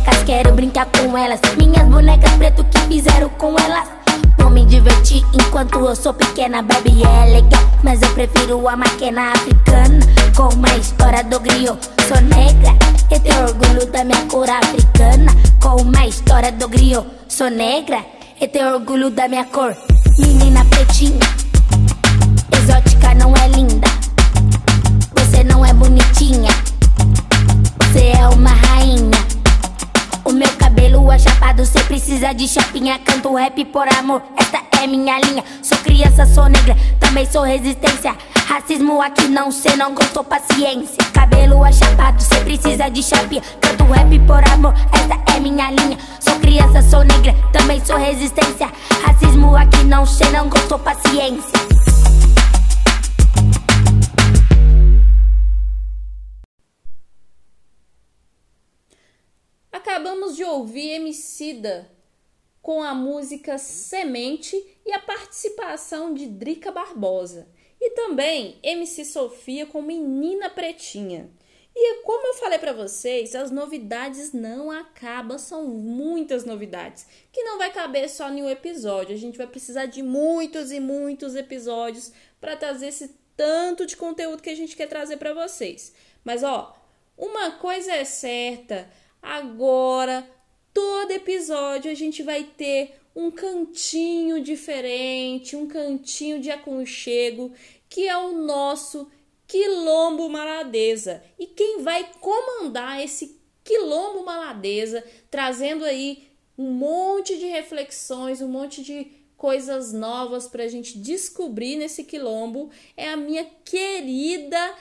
[0.07, 1.39] Bonecas, quero brincar com elas.
[1.57, 3.87] Minhas bonecas preto que fizeram com elas.
[4.37, 7.63] Vou me divertir enquanto eu sou pequena, baby é legal.
[7.83, 9.99] Mas eu prefiro a máquina africana.
[10.35, 11.77] Com uma história do griot.
[12.07, 12.73] Sou negra
[13.11, 15.31] e tenho orgulho da minha cor africana.
[15.61, 17.05] Com uma história do griot.
[17.27, 18.03] Sou negra
[18.39, 19.75] e tenho orgulho da minha cor.
[20.19, 21.19] Menina pretinha,
[22.57, 23.87] exótica não é linda.
[25.15, 26.49] Você não é bonitinha.
[27.81, 29.26] Você é uma rainha.
[30.27, 32.99] O meu cabelo é chapado, cê precisa de chapinha.
[32.99, 35.41] Canto rap por amor, esta é minha linha.
[35.63, 38.13] Sou criança, sou negra, também sou resistência.
[38.45, 40.97] Racismo aqui não, cê não gostou, paciência.
[41.13, 43.41] Cabelo é chapado, cê precisa de chapinha.
[43.61, 45.97] Canto rap por amor, esta é minha linha.
[46.19, 48.69] Sou criança, sou negra, também sou resistência.
[49.05, 51.86] Racismo aqui não, cê não gostou, paciência.
[60.47, 61.89] Ouvir Emicida
[62.61, 67.47] com a música Semente e a participação de Drica Barbosa.
[67.79, 71.29] E também MC Sofia com Menina Pretinha.
[71.73, 77.59] E como eu falei para vocês, as novidades não acabam, são muitas novidades, que não
[77.59, 79.15] vai caber só em um episódio.
[79.15, 84.41] A gente vai precisar de muitos e muitos episódios para trazer esse tanto de conteúdo
[84.41, 85.93] que a gente quer trazer para vocês.
[86.25, 86.75] Mas ó,
[87.15, 88.89] uma coisa é certa,
[89.21, 90.27] agora
[90.77, 97.51] todo episódio a gente vai ter um cantinho diferente, um cantinho de aconchego,
[97.89, 99.09] que é o nosso
[99.47, 101.23] Quilombo Maladeza.
[101.39, 108.83] E quem vai comandar esse Quilombo Maladeza, trazendo aí um monte de reflexões, um monte
[108.83, 114.75] de coisas novas para a gente descobrir nesse quilombo, é a minha querida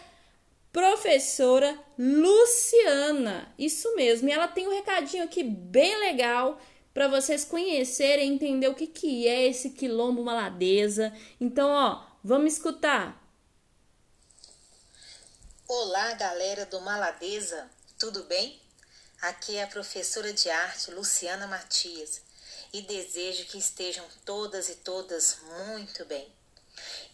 [0.76, 3.50] professora Luciana.
[3.58, 4.28] Isso mesmo.
[4.28, 6.60] E ela tem um recadinho aqui bem legal
[6.92, 11.16] para vocês conhecerem, entender o que, que é esse quilombo maladeza.
[11.40, 13.18] Então, ó, vamos escutar.
[15.66, 18.60] Olá, galera do Maladeza, tudo bem?
[19.22, 22.20] Aqui é a professora de arte Luciana Matias
[22.70, 26.30] e desejo que estejam todas e todas muito bem.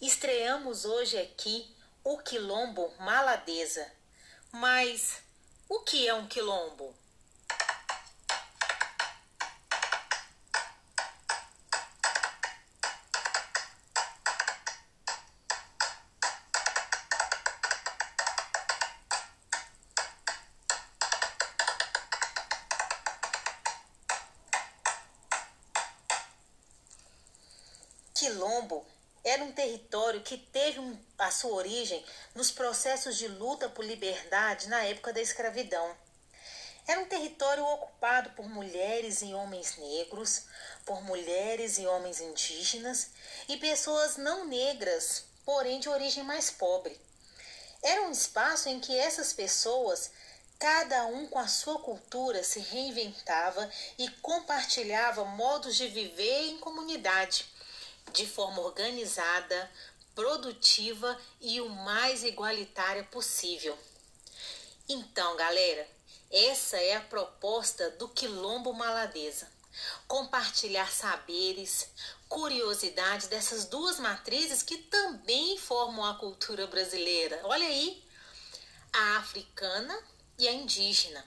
[0.01, 1.73] Estreamos hoje aqui
[2.05, 3.91] o quilombo Maladeza.
[4.51, 5.23] Mas
[5.69, 6.95] o que é um quilombo?
[29.25, 32.05] Era um território que teve um, a sua origem
[32.35, 35.97] nos processos de luta por liberdade na época da escravidão.
[36.87, 40.43] Era um território ocupado por mulheres e homens negros,
[40.85, 43.11] por mulheres e homens indígenas
[43.49, 47.01] e pessoas não negras, porém de origem mais pobre.
[47.81, 50.11] Era um espaço em que essas pessoas,
[50.59, 57.52] cada um com a sua cultura, se reinventava e compartilhava modos de viver em comunidade
[58.13, 59.71] de forma organizada,
[60.15, 63.79] produtiva e o mais igualitária possível.
[64.89, 65.89] Então, galera,
[66.31, 69.51] essa é a proposta do Quilombo Maladeza.
[70.07, 71.89] Compartilhar saberes,
[72.29, 77.41] curiosidades dessas duas matrizes que também formam a cultura brasileira.
[77.45, 78.03] Olha aí,
[78.93, 79.99] a africana
[80.39, 81.25] e a indígena.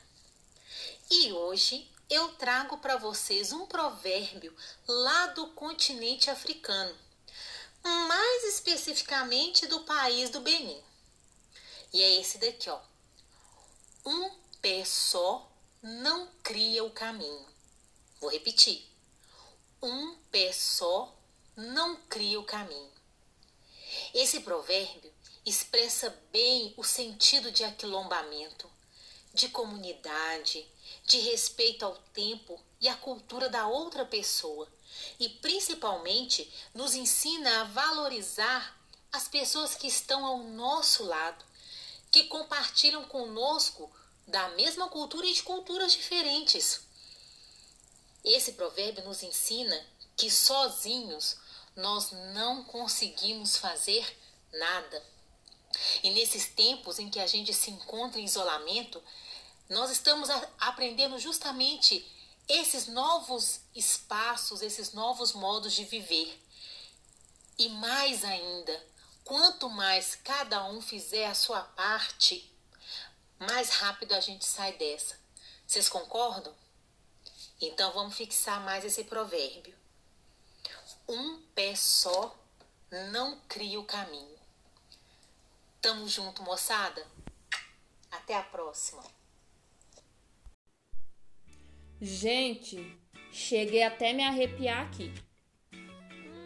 [1.09, 4.55] E hoje eu trago para vocês um provérbio
[4.87, 6.95] lá do continente africano,
[7.83, 10.81] mais especificamente do país do Benin.
[11.93, 12.79] E é esse daqui, ó.
[14.05, 14.29] Um
[14.61, 15.51] pé só
[15.81, 17.47] não cria o caminho.
[18.19, 18.85] Vou repetir.
[19.81, 21.15] Um pé só
[21.55, 22.91] não cria o caminho.
[24.13, 25.13] Esse provérbio,
[25.45, 28.69] expressa bem o sentido de aquilombamento,
[29.33, 30.67] de comunidade,
[31.05, 34.67] de respeito ao tempo e à cultura da outra pessoa
[35.19, 38.75] e principalmente nos ensina a valorizar
[39.11, 41.45] as pessoas que estão ao nosso lado,
[42.11, 43.91] que compartilham conosco
[44.27, 46.81] da mesma cultura e de culturas diferentes.
[48.23, 49.85] Esse provérbio nos ensina
[50.17, 51.37] que sozinhos
[51.75, 54.17] nós não conseguimos fazer
[54.51, 55.03] nada.
[56.01, 59.03] E nesses tempos em que a gente se encontra em isolamento,
[59.69, 62.05] nós estamos aprendendo justamente
[62.47, 66.39] esses novos espaços, esses novos modos de viver.
[67.57, 68.87] E mais ainda,
[69.23, 72.51] quanto mais cada um fizer a sua parte,
[73.39, 75.19] mais rápido a gente sai dessa.
[75.65, 76.53] Vocês concordam?
[77.59, 79.75] Então vamos fixar mais esse provérbio.
[81.07, 82.35] Um pé só
[83.09, 84.37] não cria o caminho.
[85.81, 87.05] Tamo junto, moçada?
[88.11, 89.14] Até a próxima.
[92.01, 92.97] Gente,
[93.31, 95.13] cheguei até me arrepiar aqui.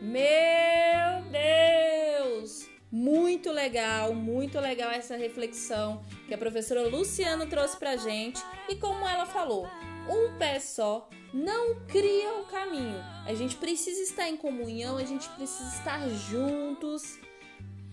[0.01, 2.69] Meu Deus!
[2.91, 9.07] Muito legal, muito legal essa reflexão que a professora Luciana trouxe pra gente e como
[9.07, 9.67] ela falou,
[10.09, 12.97] um pé só não cria o caminho.
[13.25, 17.19] A gente precisa estar em comunhão, a gente precisa estar juntos,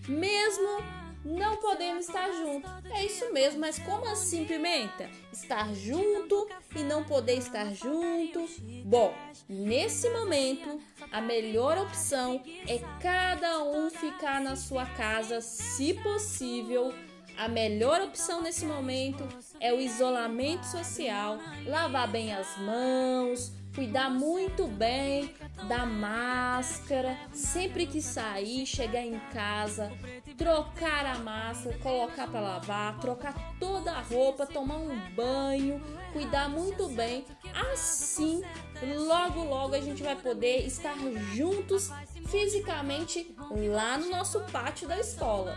[0.07, 0.79] mesmo
[1.23, 2.69] não podemos estar juntos.
[2.91, 5.09] É isso mesmo, mas como assim, Pimenta?
[5.31, 8.47] Estar junto e não poder estar junto?
[8.85, 9.13] Bom,
[9.47, 10.79] nesse momento,
[11.11, 16.93] a melhor opção é cada um ficar na sua casa, se possível.
[17.37, 19.23] A melhor opção nesse momento
[19.59, 21.37] é o isolamento social,
[21.67, 25.35] lavar bem as mãos, cuidar muito bem
[25.67, 29.91] da máscara, sempre que sair, chegar em casa,
[30.35, 35.79] trocar a máscara, colocar para lavar, trocar toda a roupa, tomar um banho,
[36.11, 37.23] cuidar muito bem.
[37.71, 38.41] Assim,
[38.81, 40.95] logo logo a gente vai poder estar
[41.35, 41.91] juntos
[42.25, 43.35] fisicamente
[43.71, 45.55] lá no nosso pátio da escola.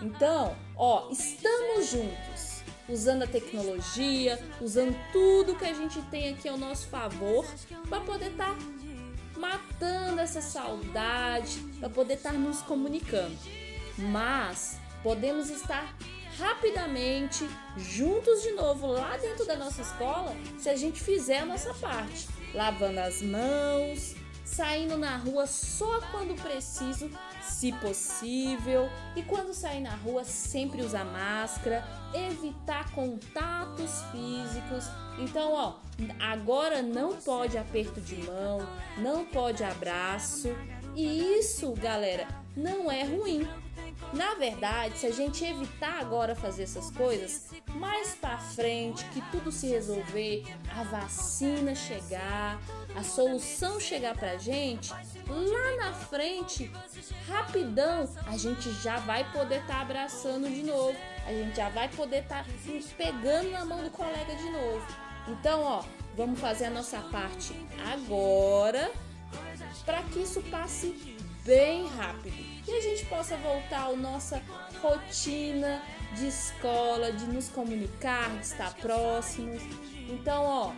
[0.00, 2.51] Então, ó, estamos juntos
[2.88, 7.46] usando a tecnologia, usando tudo que a gente tem aqui ao nosso favor
[7.88, 8.58] para poder estar tá
[9.36, 13.36] matando essa saudade, para poder estar tá nos comunicando.
[13.98, 15.96] Mas podemos estar
[16.38, 21.74] rapidamente juntos de novo lá dentro da nossa escola se a gente fizer a nossa
[21.74, 24.14] parte, lavando as mãos,
[24.44, 31.04] saindo na rua só quando preciso, se possível, e quando sair na rua sempre usar
[31.04, 31.84] máscara,
[32.14, 34.84] evitar contatos físicos.
[35.18, 35.74] Então, ó,
[36.20, 38.66] agora não pode aperto de mão,
[38.98, 40.48] não pode abraço,
[40.94, 42.26] e isso, galera,
[42.56, 43.48] não é ruim.
[44.12, 49.50] Na verdade, se a gente evitar agora fazer essas coisas, mais para frente, que tudo
[49.50, 50.44] se resolver,
[50.76, 52.60] a vacina chegar,
[52.94, 54.92] a solução chegar pra gente,
[55.28, 56.70] lá na frente,
[57.28, 60.96] rapidão, a gente já vai poder estar tá abraçando de novo,
[61.26, 62.50] a gente já vai poder estar tá
[62.96, 64.86] pegando na mão do colega de novo.
[65.28, 65.84] Então, ó,
[66.16, 67.54] vamos fazer a nossa parte
[67.92, 68.90] agora
[69.84, 74.42] para que isso passe bem rápido e a gente possa voltar à nossa
[74.80, 75.82] rotina
[76.14, 79.62] de escola, de nos comunicar, de estar próximos.
[80.08, 80.72] Então, ó,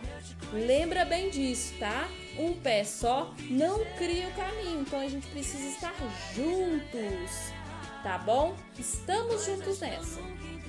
[0.53, 2.07] lembra bem disso, tá?
[2.37, 5.93] Um pé só não cria o caminho, então a gente precisa estar
[6.33, 7.51] juntos,
[8.03, 8.55] tá bom?
[8.77, 10.21] Estamos juntos nessa.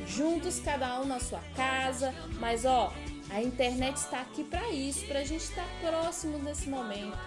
[0.06, 2.92] Juntos, cada um na sua casa, mas ó,
[3.30, 7.18] a internet está aqui para isso, para a gente estar próximo nesse momento.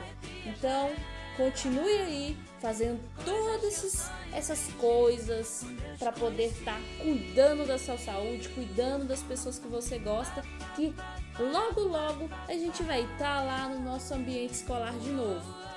[0.45, 0.91] Então,
[1.39, 5.65] continue aí fazendo todas essas coisas
[5.97, 10.43] para poder estar tá cuidando da sua saúde, cuidando das pessoas que você gosta,
[10.75, 10.93] que
[11.39, 15.68] logo logo a gente vai estar tá lá no nosso ambiente escolar de novo.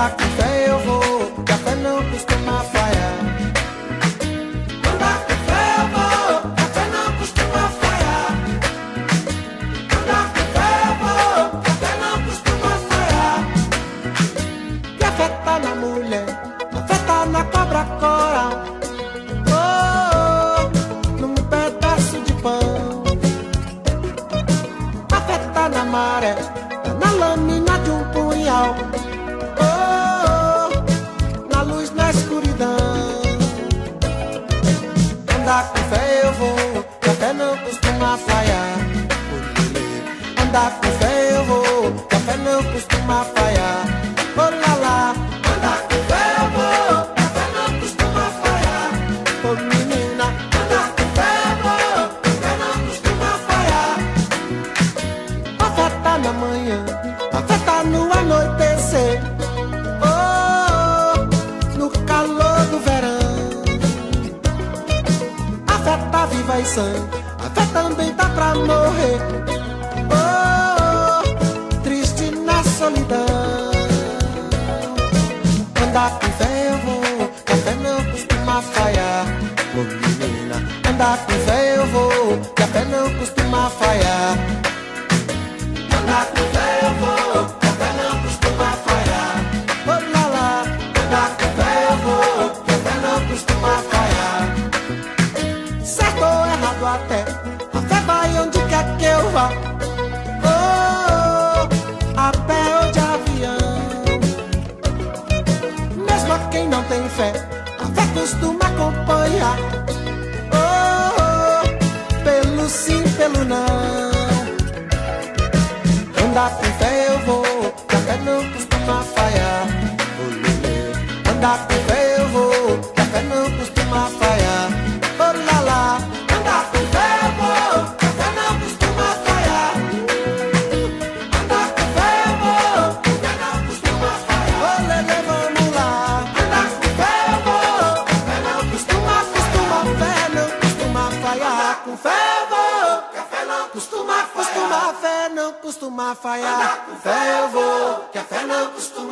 [0.00, 0.29] Andar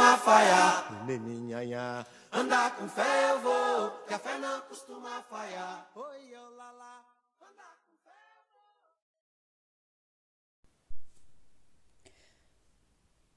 [0.08, 1.04] costuma falhar.
[1.04, 5.90] Meninha, andar com fé eu vou, que a fé não costuma falhar.
[5.94, 7.04] Oi, oh, lá, lá.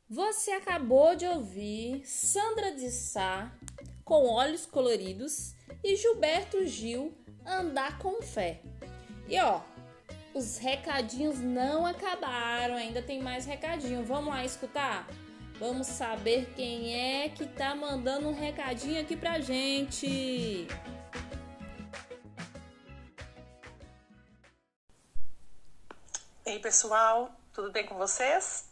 [0.10, 3.50] Você acabou de ouvir Sandra de Sá
[4.04, 8.62] com Olhos Coloridos e Gilberto Gil Andar com Fé.
[9.30, 9.62] E ó,
[10.34, 14.04] os recadinhos não acabaram, ainda tem mais recadinho.
[14.04, 15.08] Vamos lá escutar?
[15.62, 20.68] Vamos saber quem é que tá mandando um recadinho aqui pra gente.
[26.44, 28.66] Ei pessoal, tudo bem com vocês?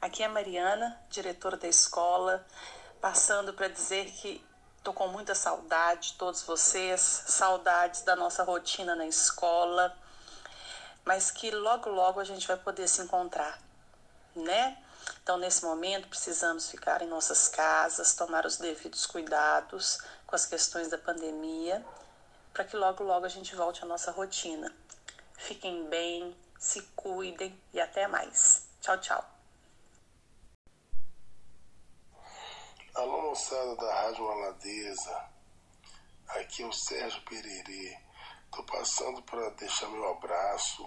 [0.00, 2.44] Aqui é a Mariana, diretora da escola,
[3.00, 4.44] passando para dizer que
[4.82, 9.96] tô com muita saudade de todos vocês, saudades da nossa rotina na escola,
[11.04, 13.60] mas que logo logo a gente vai poder se encontrar,
[14.34, 14.76] né?
[15.22, 20.88] Então, nesse momento, precisamos ficar em nossas casas, tomar os devidos cuidados com as questões
[20.88, 21.84] da pandemia,
[22.52, 24.74] para que logo logo a gente volte à nossa rotina.
[25.36, 28.66] Fiquem bem, se cuidem e até mais.
[28.80, 29.24] Tchau, tchau.
[32.94, 35.24] Alô, moçada da Rádio Maladeza.
[36.28, 37.98] Aqui é o Sérgio Pererê.
[38.50, 40.86] Tô passando para deixar meu abraço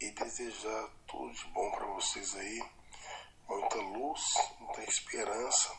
[0.00, 2.79] e desejar tudo de bom para vocês aí.
[3.50, 4.22] Muita luz,
[4.60, 5.76] muita esperança,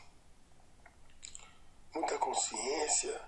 [1.96, 3.22] muita consciência,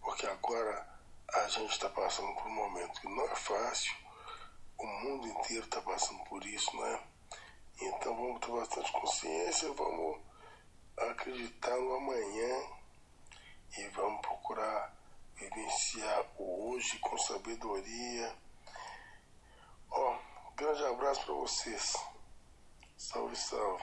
[0.00, 0.98] porque agora
[1.34, 3.94] a gente está passando por um momento que não é fácil.
[4.78, 7.04] O mundo inteiro está passando por isso, né?
[7.82, 10.22] Então vamos ter bastante consciência, vamos
[10.96, 12.70] acreditar no amanhã
[13.76, 14.96] e vamos procurar
[15.36, 18.34] vivenciar o hoje com sabedoria.
[19.90, 20.14] Ó,
[20.48, 21.94] um grande abraço para vocês.
[23.08, 23.82] Salve, salve.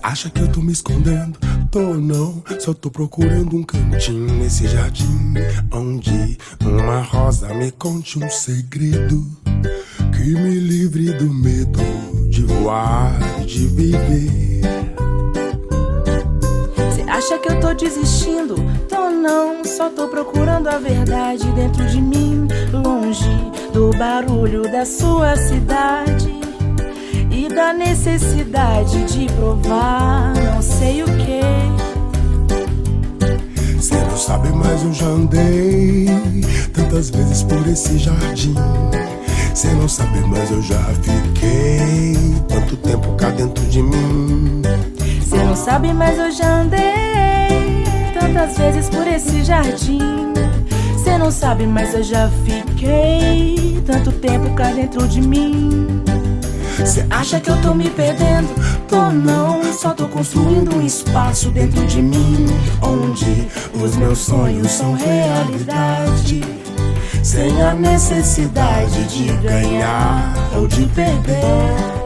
[0.03, 1.39] acha que eu tô me escondendo?
[1.71, 5.35] Tô não, só tô procurando um cantinho nesse jardim
[5.73, 9.25] Onde uma rosa me conte um segredo
[10.13, 11.81] Que me livre do medo
[12.29, 14.61] de voar e de viver
[16.95, 18.57] Cê acha que eu tô desistindo?
[18.89, 23.31] Tô não, só tô procurando a verdade dentro de mim, longe
[23.73, 26.30] do barulho da sua cidade
[27.31, 31.41] e da necessidade de provar não sei o que.
[33.81, 36.07] Cê não sabe, mas eu já andei
[36.73, 38.55] tantas vezes por esse jardim.
[39.55, 42.17] Cê não sabe, mas eu já fiquei
[42.49, 44.63] tanto tempo cá dentro de mim.
[45.29, 47.85] Cê não sabe, mas eu já andei
[48.19, 50.01] tantas vezes por esse jardim.
[51.03, 56.03] Cê não sabe, mas eu já fiquei tanto tempo cá dentro de mim.
[56.85, 58.49] Cê acha que eu tô me perdendo?
[58.89, 62.47] Tô não, só tô construindo um espaço dentro de mim
[62.83, 66.43] onde os meus sonhos são realidade.
[67.23, 72.01] Sem a necessidade de ganhar ou de perder.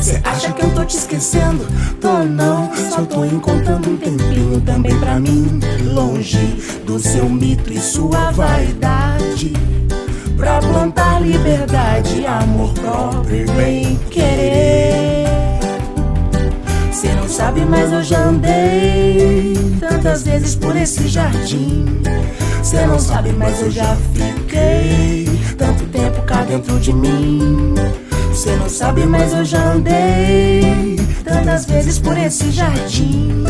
[0.00, 1.66] Cê acha que eu tô te esquecendo?
[2.00, 5.60] Tô não, só tô encontrando um tempinho também pra mim.
[5.92, 9.52] Longe do seu mito e sua vaidade.
[10.38, 15.26] Pra plantar liberdade, amor próprio e bem querer.
[16.92, 21.84] Cê não sabe, mas eu já andei tantas vezes por esse jardim.
[22.62, 25.28] Cê não sabe, mas eu já fiquei
[25.58, 27.74] tanto tempo cá dentro de mim.
[28.32, 33.42] Cê não sabe, mas eu já andei tantas vezes por esse jardim.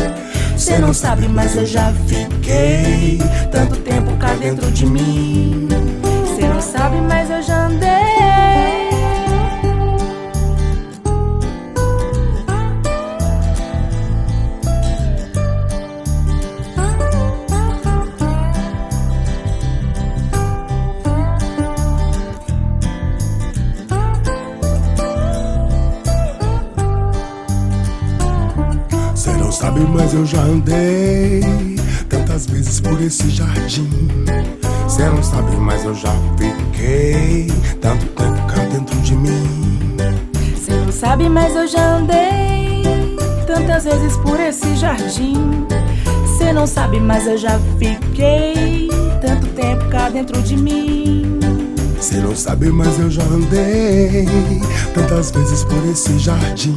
[0.57, 3.19] Cê não sabe, mas eu já fiquei
[3.51, 5.69] tanto tempo cá dentro de mim.
[6.59, 7.87] Não sabe, mas eu já andei.
[29.15, 31.39] Cê não sabe, mas eu já andei
[32.09, 33.87] tantas vezes por esse jardim.
[34.99, 37.47] Cê não sabe, mas eu já fiquei
[37.79, 39.95] tanto tempo cá dentro de mim.
[40.57, 43.15] Cê não sabe, mas eu já andei
[43.47, 45.65] tantas vezes por esse jardim.
[46.37, 48.89] Cê não sabe, mas eu já fiquei
[49.21, 51.39] tanto tempo cá dentro de mim.
[52.01, 54.27] Cê não sabe, mas eu já andei
[54.93, 56.75] tantas vezes por esse jardim.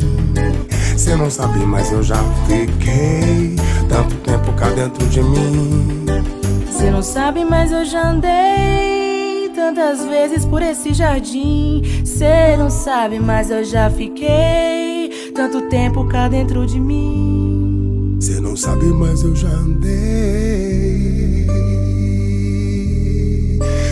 [0.97, 3.57] Cê não sabe, mas eu já fiquei
[3.89, 6.42] tanto tempo cá dentro de mim.
[6.83, 11.81] Cê não sabe, mas eu já andei tantas vezes por esse jardim.
[12.05, 18.19] Cê não sabe, mas eu já fiquei tanto tempo cá dentro de mim.
[18.21, 21.47] Cê não sabe, mas eu já andei.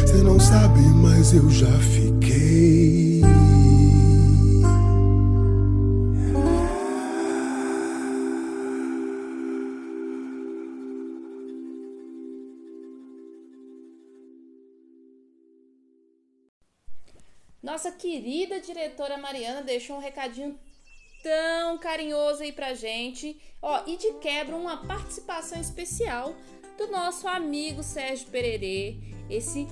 [0.04, 3.09] Cê não sabe, mas eu já fiquei.
[17.82, 20.55] Nossa querida diretora Mariana deixou um recadinho
[21.23, 23.40] tão carinhoso aí pra gente.
[23.62, 26.35] Ó, e de quebra uma participação especial
[26.77, 28.98] do nosso amigo Sérgio Pererê,
[29.31, 29.66] esse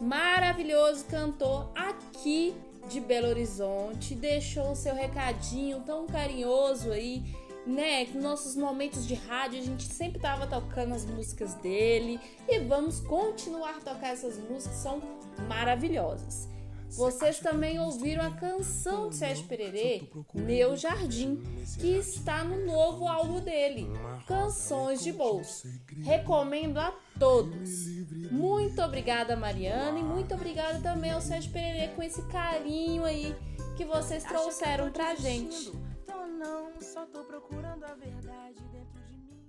[0.00, 2.52] maravilhoso cantor aqui
[2.88, 7.22] de Belo Horizonte, deixou o seu recadinho tão carinhoso aí,
[7.64, 8.06] né?
[8.06, 12.18] Nos nossos momentos de rádio a gente sempre tava tocando as músicas dele
[12.48, 15.00] e vamos continuar a tocar essas músicas, são
[15.46, 16.50] maravilhosas.
[16.96, 21.42] Vocês também ouviram a canção de Sérgio Pererê, Meu Jardim,
[21.80, 23.88] que está no novo álbum dele,
[24.26, 25.66] Canções de Bolso.
[26.04, 27.86] Recomendo a todos.
[28.30, 33.34] Muito obrigada, Mariana, e muito obrigada também ao Sérgio Pererê com esse carinho aí
[33.76, 35.72] que vocês trouxeram pra gente.
[36.06, 39.42] Tô não, só tô procurando a verdade dentro de mim.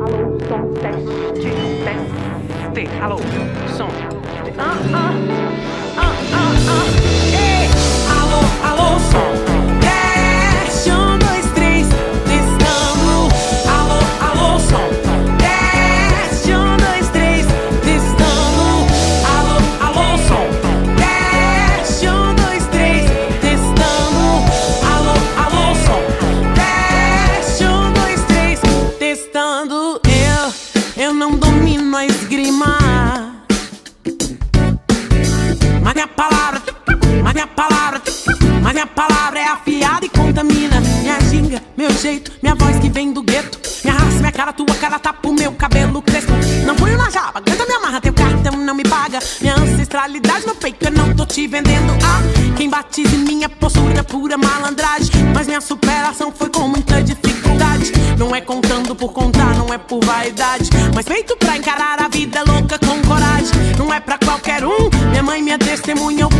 [0.00, 1.48] Alô, som, teste,
[1.84, 2.43] teste.
[3.00, 3.18] Alô,
[3.76, 3.88] som.
[4.58, 5.14] Ah, ah,
[5.96, 7.04] ah, ah, ah.
[9.12, 9.53] Som.
[37.34, 38.00] Mas minha palavra,
[38.62, 40.80] mas minha palavra é afiada e contamina.
[41.02, 43.58] Minha ginga, meu jeito, minha voz que vem do gueto.
[43.82, 46.32] Minha raça, minha cara, tua cara tapa o meu cabelo crespo.
[46.64, 49.18] Não punho na jaba, canta me amarra, teu cartão não me paga.
[49.40, 51.92] Minha ancestralidade no peito, eu não tô te vendendo.
[52.04, 52.22] Ah,
[52.56, 55.10] quem batiza em minha postura é pura malandragem.
[55.34, 57.92] Mas minha superação foi com muita dificuldade.
[58.16, 60.70] Não é contando por contar, não é por vaidade.
[60.94, 63.74] Mas feito pra encarar a vida louca com coragem.
[63.76, 64.88] Não é pra qualquer um.
[65.10, 66.30] Minha mãe, minha testemunha, eu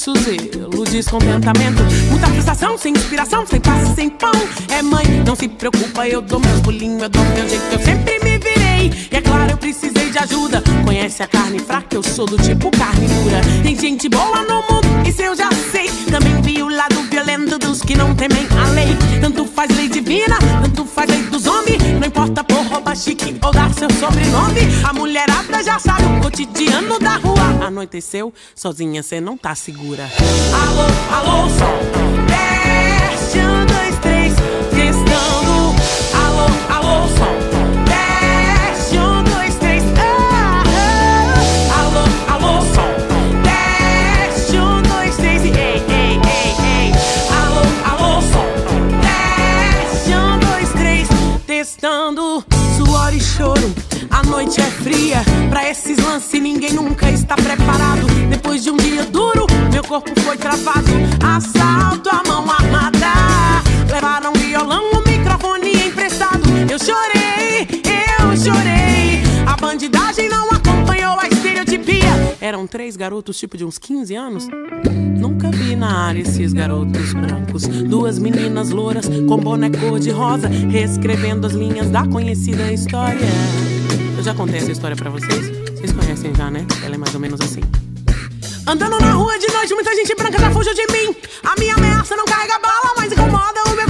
[0.00, 1.82] preço, zelo, descontentamento.
[2.08, 4.32] Muita frustração, sem inspiração, sem passe, sem pão.
[4.70, 8.18] É mãe, não se preocupa, eu dou meus pulinhos, eu dou meu jeito, eu sempre
[8.20, 8.92] me virei.
[9.10, 10.62] E é claro, eu precisei de ajuda.
[10.84, 13.40] Conhece a carne fraca, eu sou do tipo carne dura.
[13.62, 15.90] Tem gente boa no mundo, isso eu já sei.
[16.10, 19.09] Também vi o lado violento dos que não temem a lei.
[19.32, 21.80] Tanto faz lei divina, tanto faz lei dos homens.
[22.00, 24.62] Não importa por roubar chique ou dar seu sobrenome.
[24.82, 27.64] A mulherada já sabe o cotidiano da rua.
[27.64, 30.10] Anoiteceu, sozinha cê não tá segura.
[30.52, 30.82] Alô,
[31.14, 31.78] alô, som.
[32.26, 34.34] Teste, um, dois, três,
[34.70, 35.76] testando.
[36.12, 37.49] Alô, alô, som.
[54.60, 55.22] A noite é fria.
[55.48, 58.06] Pra esses lances ninguém nunca está preparado.
[58.28, 60.90] Depois de um dia duro, meu corpo foi travado.
[61.22, 63.62] Assalto a mão armada.
[63.90, 66.42] Levaram violão, o microfone emprestado.
[66.70, 67.66] Eu chorei,
[68.20, 69.22] eu chorei.
[69.46, 72.36] A bandidagem não acompanhou a estereotipia.
[72.40, 74.48] Eram três garotos, tipo de uns 15 anos.
[75.18, 77.66] Nunca vi na área esses garotos brancos.
[77.66, 83.28] Duas meninas louras com boné cor-de-rosa, reescrevendo as linhas da conhecida história.
[84.16, 85.48] Eu já contei essa história pra vocês?
[85.74, 86.66] Vocês conhecem já, né?
[86.84, 87.60] Ela é mais ou menos assim.
[88.66, 91.16] Andando na rua de noite, muita gente branca já fugiu de mim.
[91.42, 93.89] A minha ameaça não carrega bala, mas incomoda o meu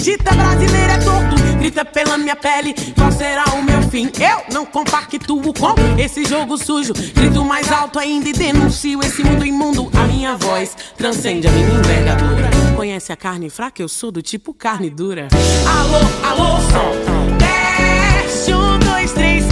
[0.00, 1.36] dita brasileira é torto.
[1.58, 4.10] Grita pela minha pele, qual será o meu fim?
[4.18, 6.94] Eu não compactuo com esse jogo sujo.
[6.94, 9.90] Grito mais alto ainda e denuncio esse mundo imundo.
[9.94, 12.50] A minha voz transcende a minha envergadura.
[12.74, 13.82] Conhece a carne fraca?
[13.82, 15.28] Eu sou do tipo carne dura.
[15.66, 17.36] Alô, alô, som.
[17.38, 19.44] Teste, um, dois, três,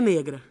[0.00, 0.42] negra.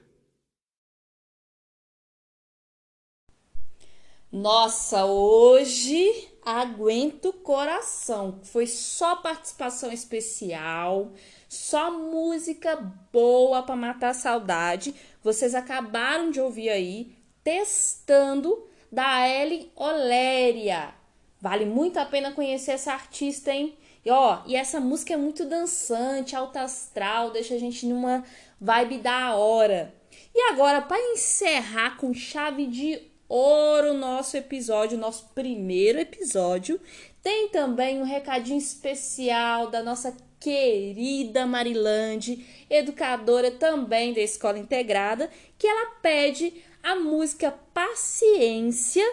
[4.32, 8.40] Nossa, hoje aguento coração.
[8.44, 11.12] Foi só participação especial,
[11.50, 12.78] só música
[13.12, 14.96] boa para matar a saudade.
[15.22, 17.14] Vocês acabaram de ouvir aí
[17.44, 20.94] testando da Ellen Oléria.
[21.42, 23.78] Vale muito a pena conhecer essa artista, hein?
[24.06, 28.24] E ó, e essa música é muito dançante, alta astral, deixa a gente numa
[28.62, 29.94] vibe da hora.
[30.34, 36.80] E agora, para encerrar com chave de ouro o nosso episódio, nosso primeiro episódio,
[37.24, 45.68] tem também um recadinho especial da nossa querida Marilande, educadora também da Escola Integrada, que
[45.68, 49.06] ela pede a música Paciência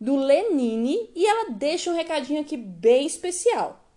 [0.00, 3.88] do Lenine e ela deixa um recadinho aqui bem especial.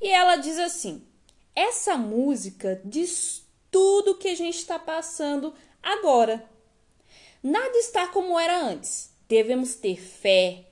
[0.00, 1.06] E ela diz assim:
[1.54, 3.45] essa música diz
[3.76, 6.48] tudo que a gente está passando agora.
[7.42, 9.10] Nada está como era antes.
[9.28, 10.64] Devemos ter fé,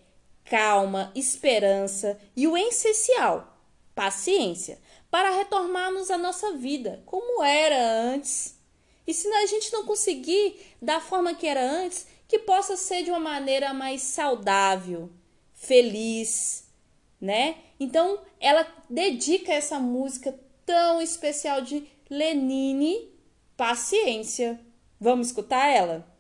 [0.43, 3.59] calma, esperança e o essencial,
[3.95, 8.59] paciência, para retornarmos à nossa vida como era antes.
[9.07, 13.11] E se a gente não conseguir da forma que era antes, que possa ser de
[13.11, 15.11] uma maneira mais saudável,
[15.53, 16.67] feliz,
[17.21, 17.57] né?
[17.79, 23.09] Então, ela dedica essa música tão especial de Lenine,
[23.57, 24.61] Paciência.
[25.01, 26.14] Vamos escutar ela?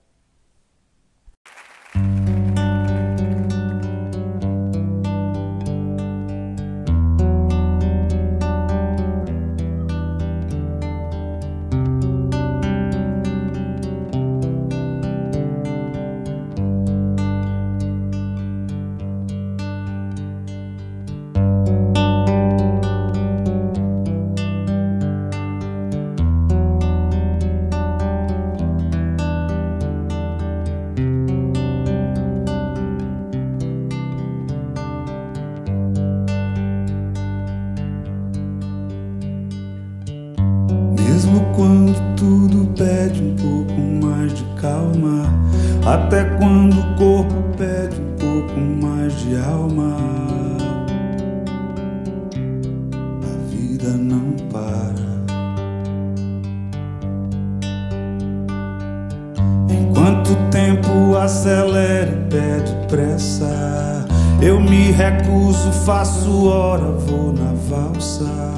[66.24, 68.53] Faço hora, vou na valsa.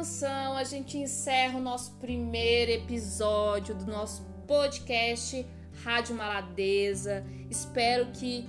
[0.00, 5.46] Canção a gente encerra o nosso primeiro episódio do nosso podcast
[5.84, 7.22] Rádio Maladeza.
[7.50, 8.48] Espero que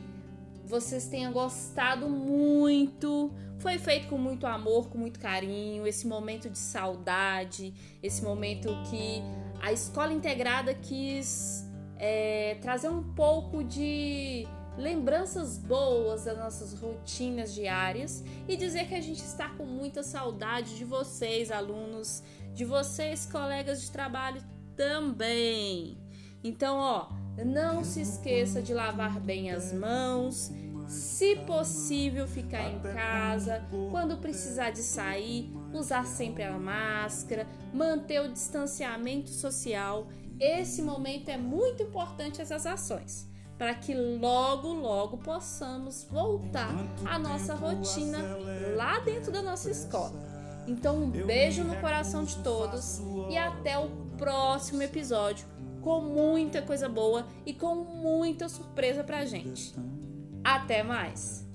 [0.64, 3.34] vocês tenham gostado muito.
[3.60, 5.86] Foi feito com muito amor, com muito carinho.
[5.86, 9.22] Esse momento de saudade, esse momento que
[9.62, 18.24] a escola integrada quis é, trazer um pouco de lembranças boas das nossas rotinas diárias
[18.48, 22.24] e dizer que a gente está com muita saudade de vocês, alunos,
[22.54, 24.42] de vocês, colegas de trabalho
[24.76, 25.98] também.
[26.44, 27.10] Então, ó,
[27.46, 30.52] não se esqueça de lavar bem as mãos,
[30.88, 38.32] se possível, ficar em casa, quando precisar de sair, usar sempre a máscara, manter o
[38.32, 40.08] distanciamento social.
[40.40, 43.31] Esse momento é muito importante essas ações
[43.62, 46.74] para que logo, logo possamos voltar
[47.06, 48.18] à nossa rotina
[48.76, 50.14] lá dentro da nossa escola.
[50.68, 55.46] Então, um beijo no coração de todos e até o próximo episódio
[55.80, 59.76] com muita coisa boa e com muita surpresa pra gente.
[60.44, 61.51] Até mais!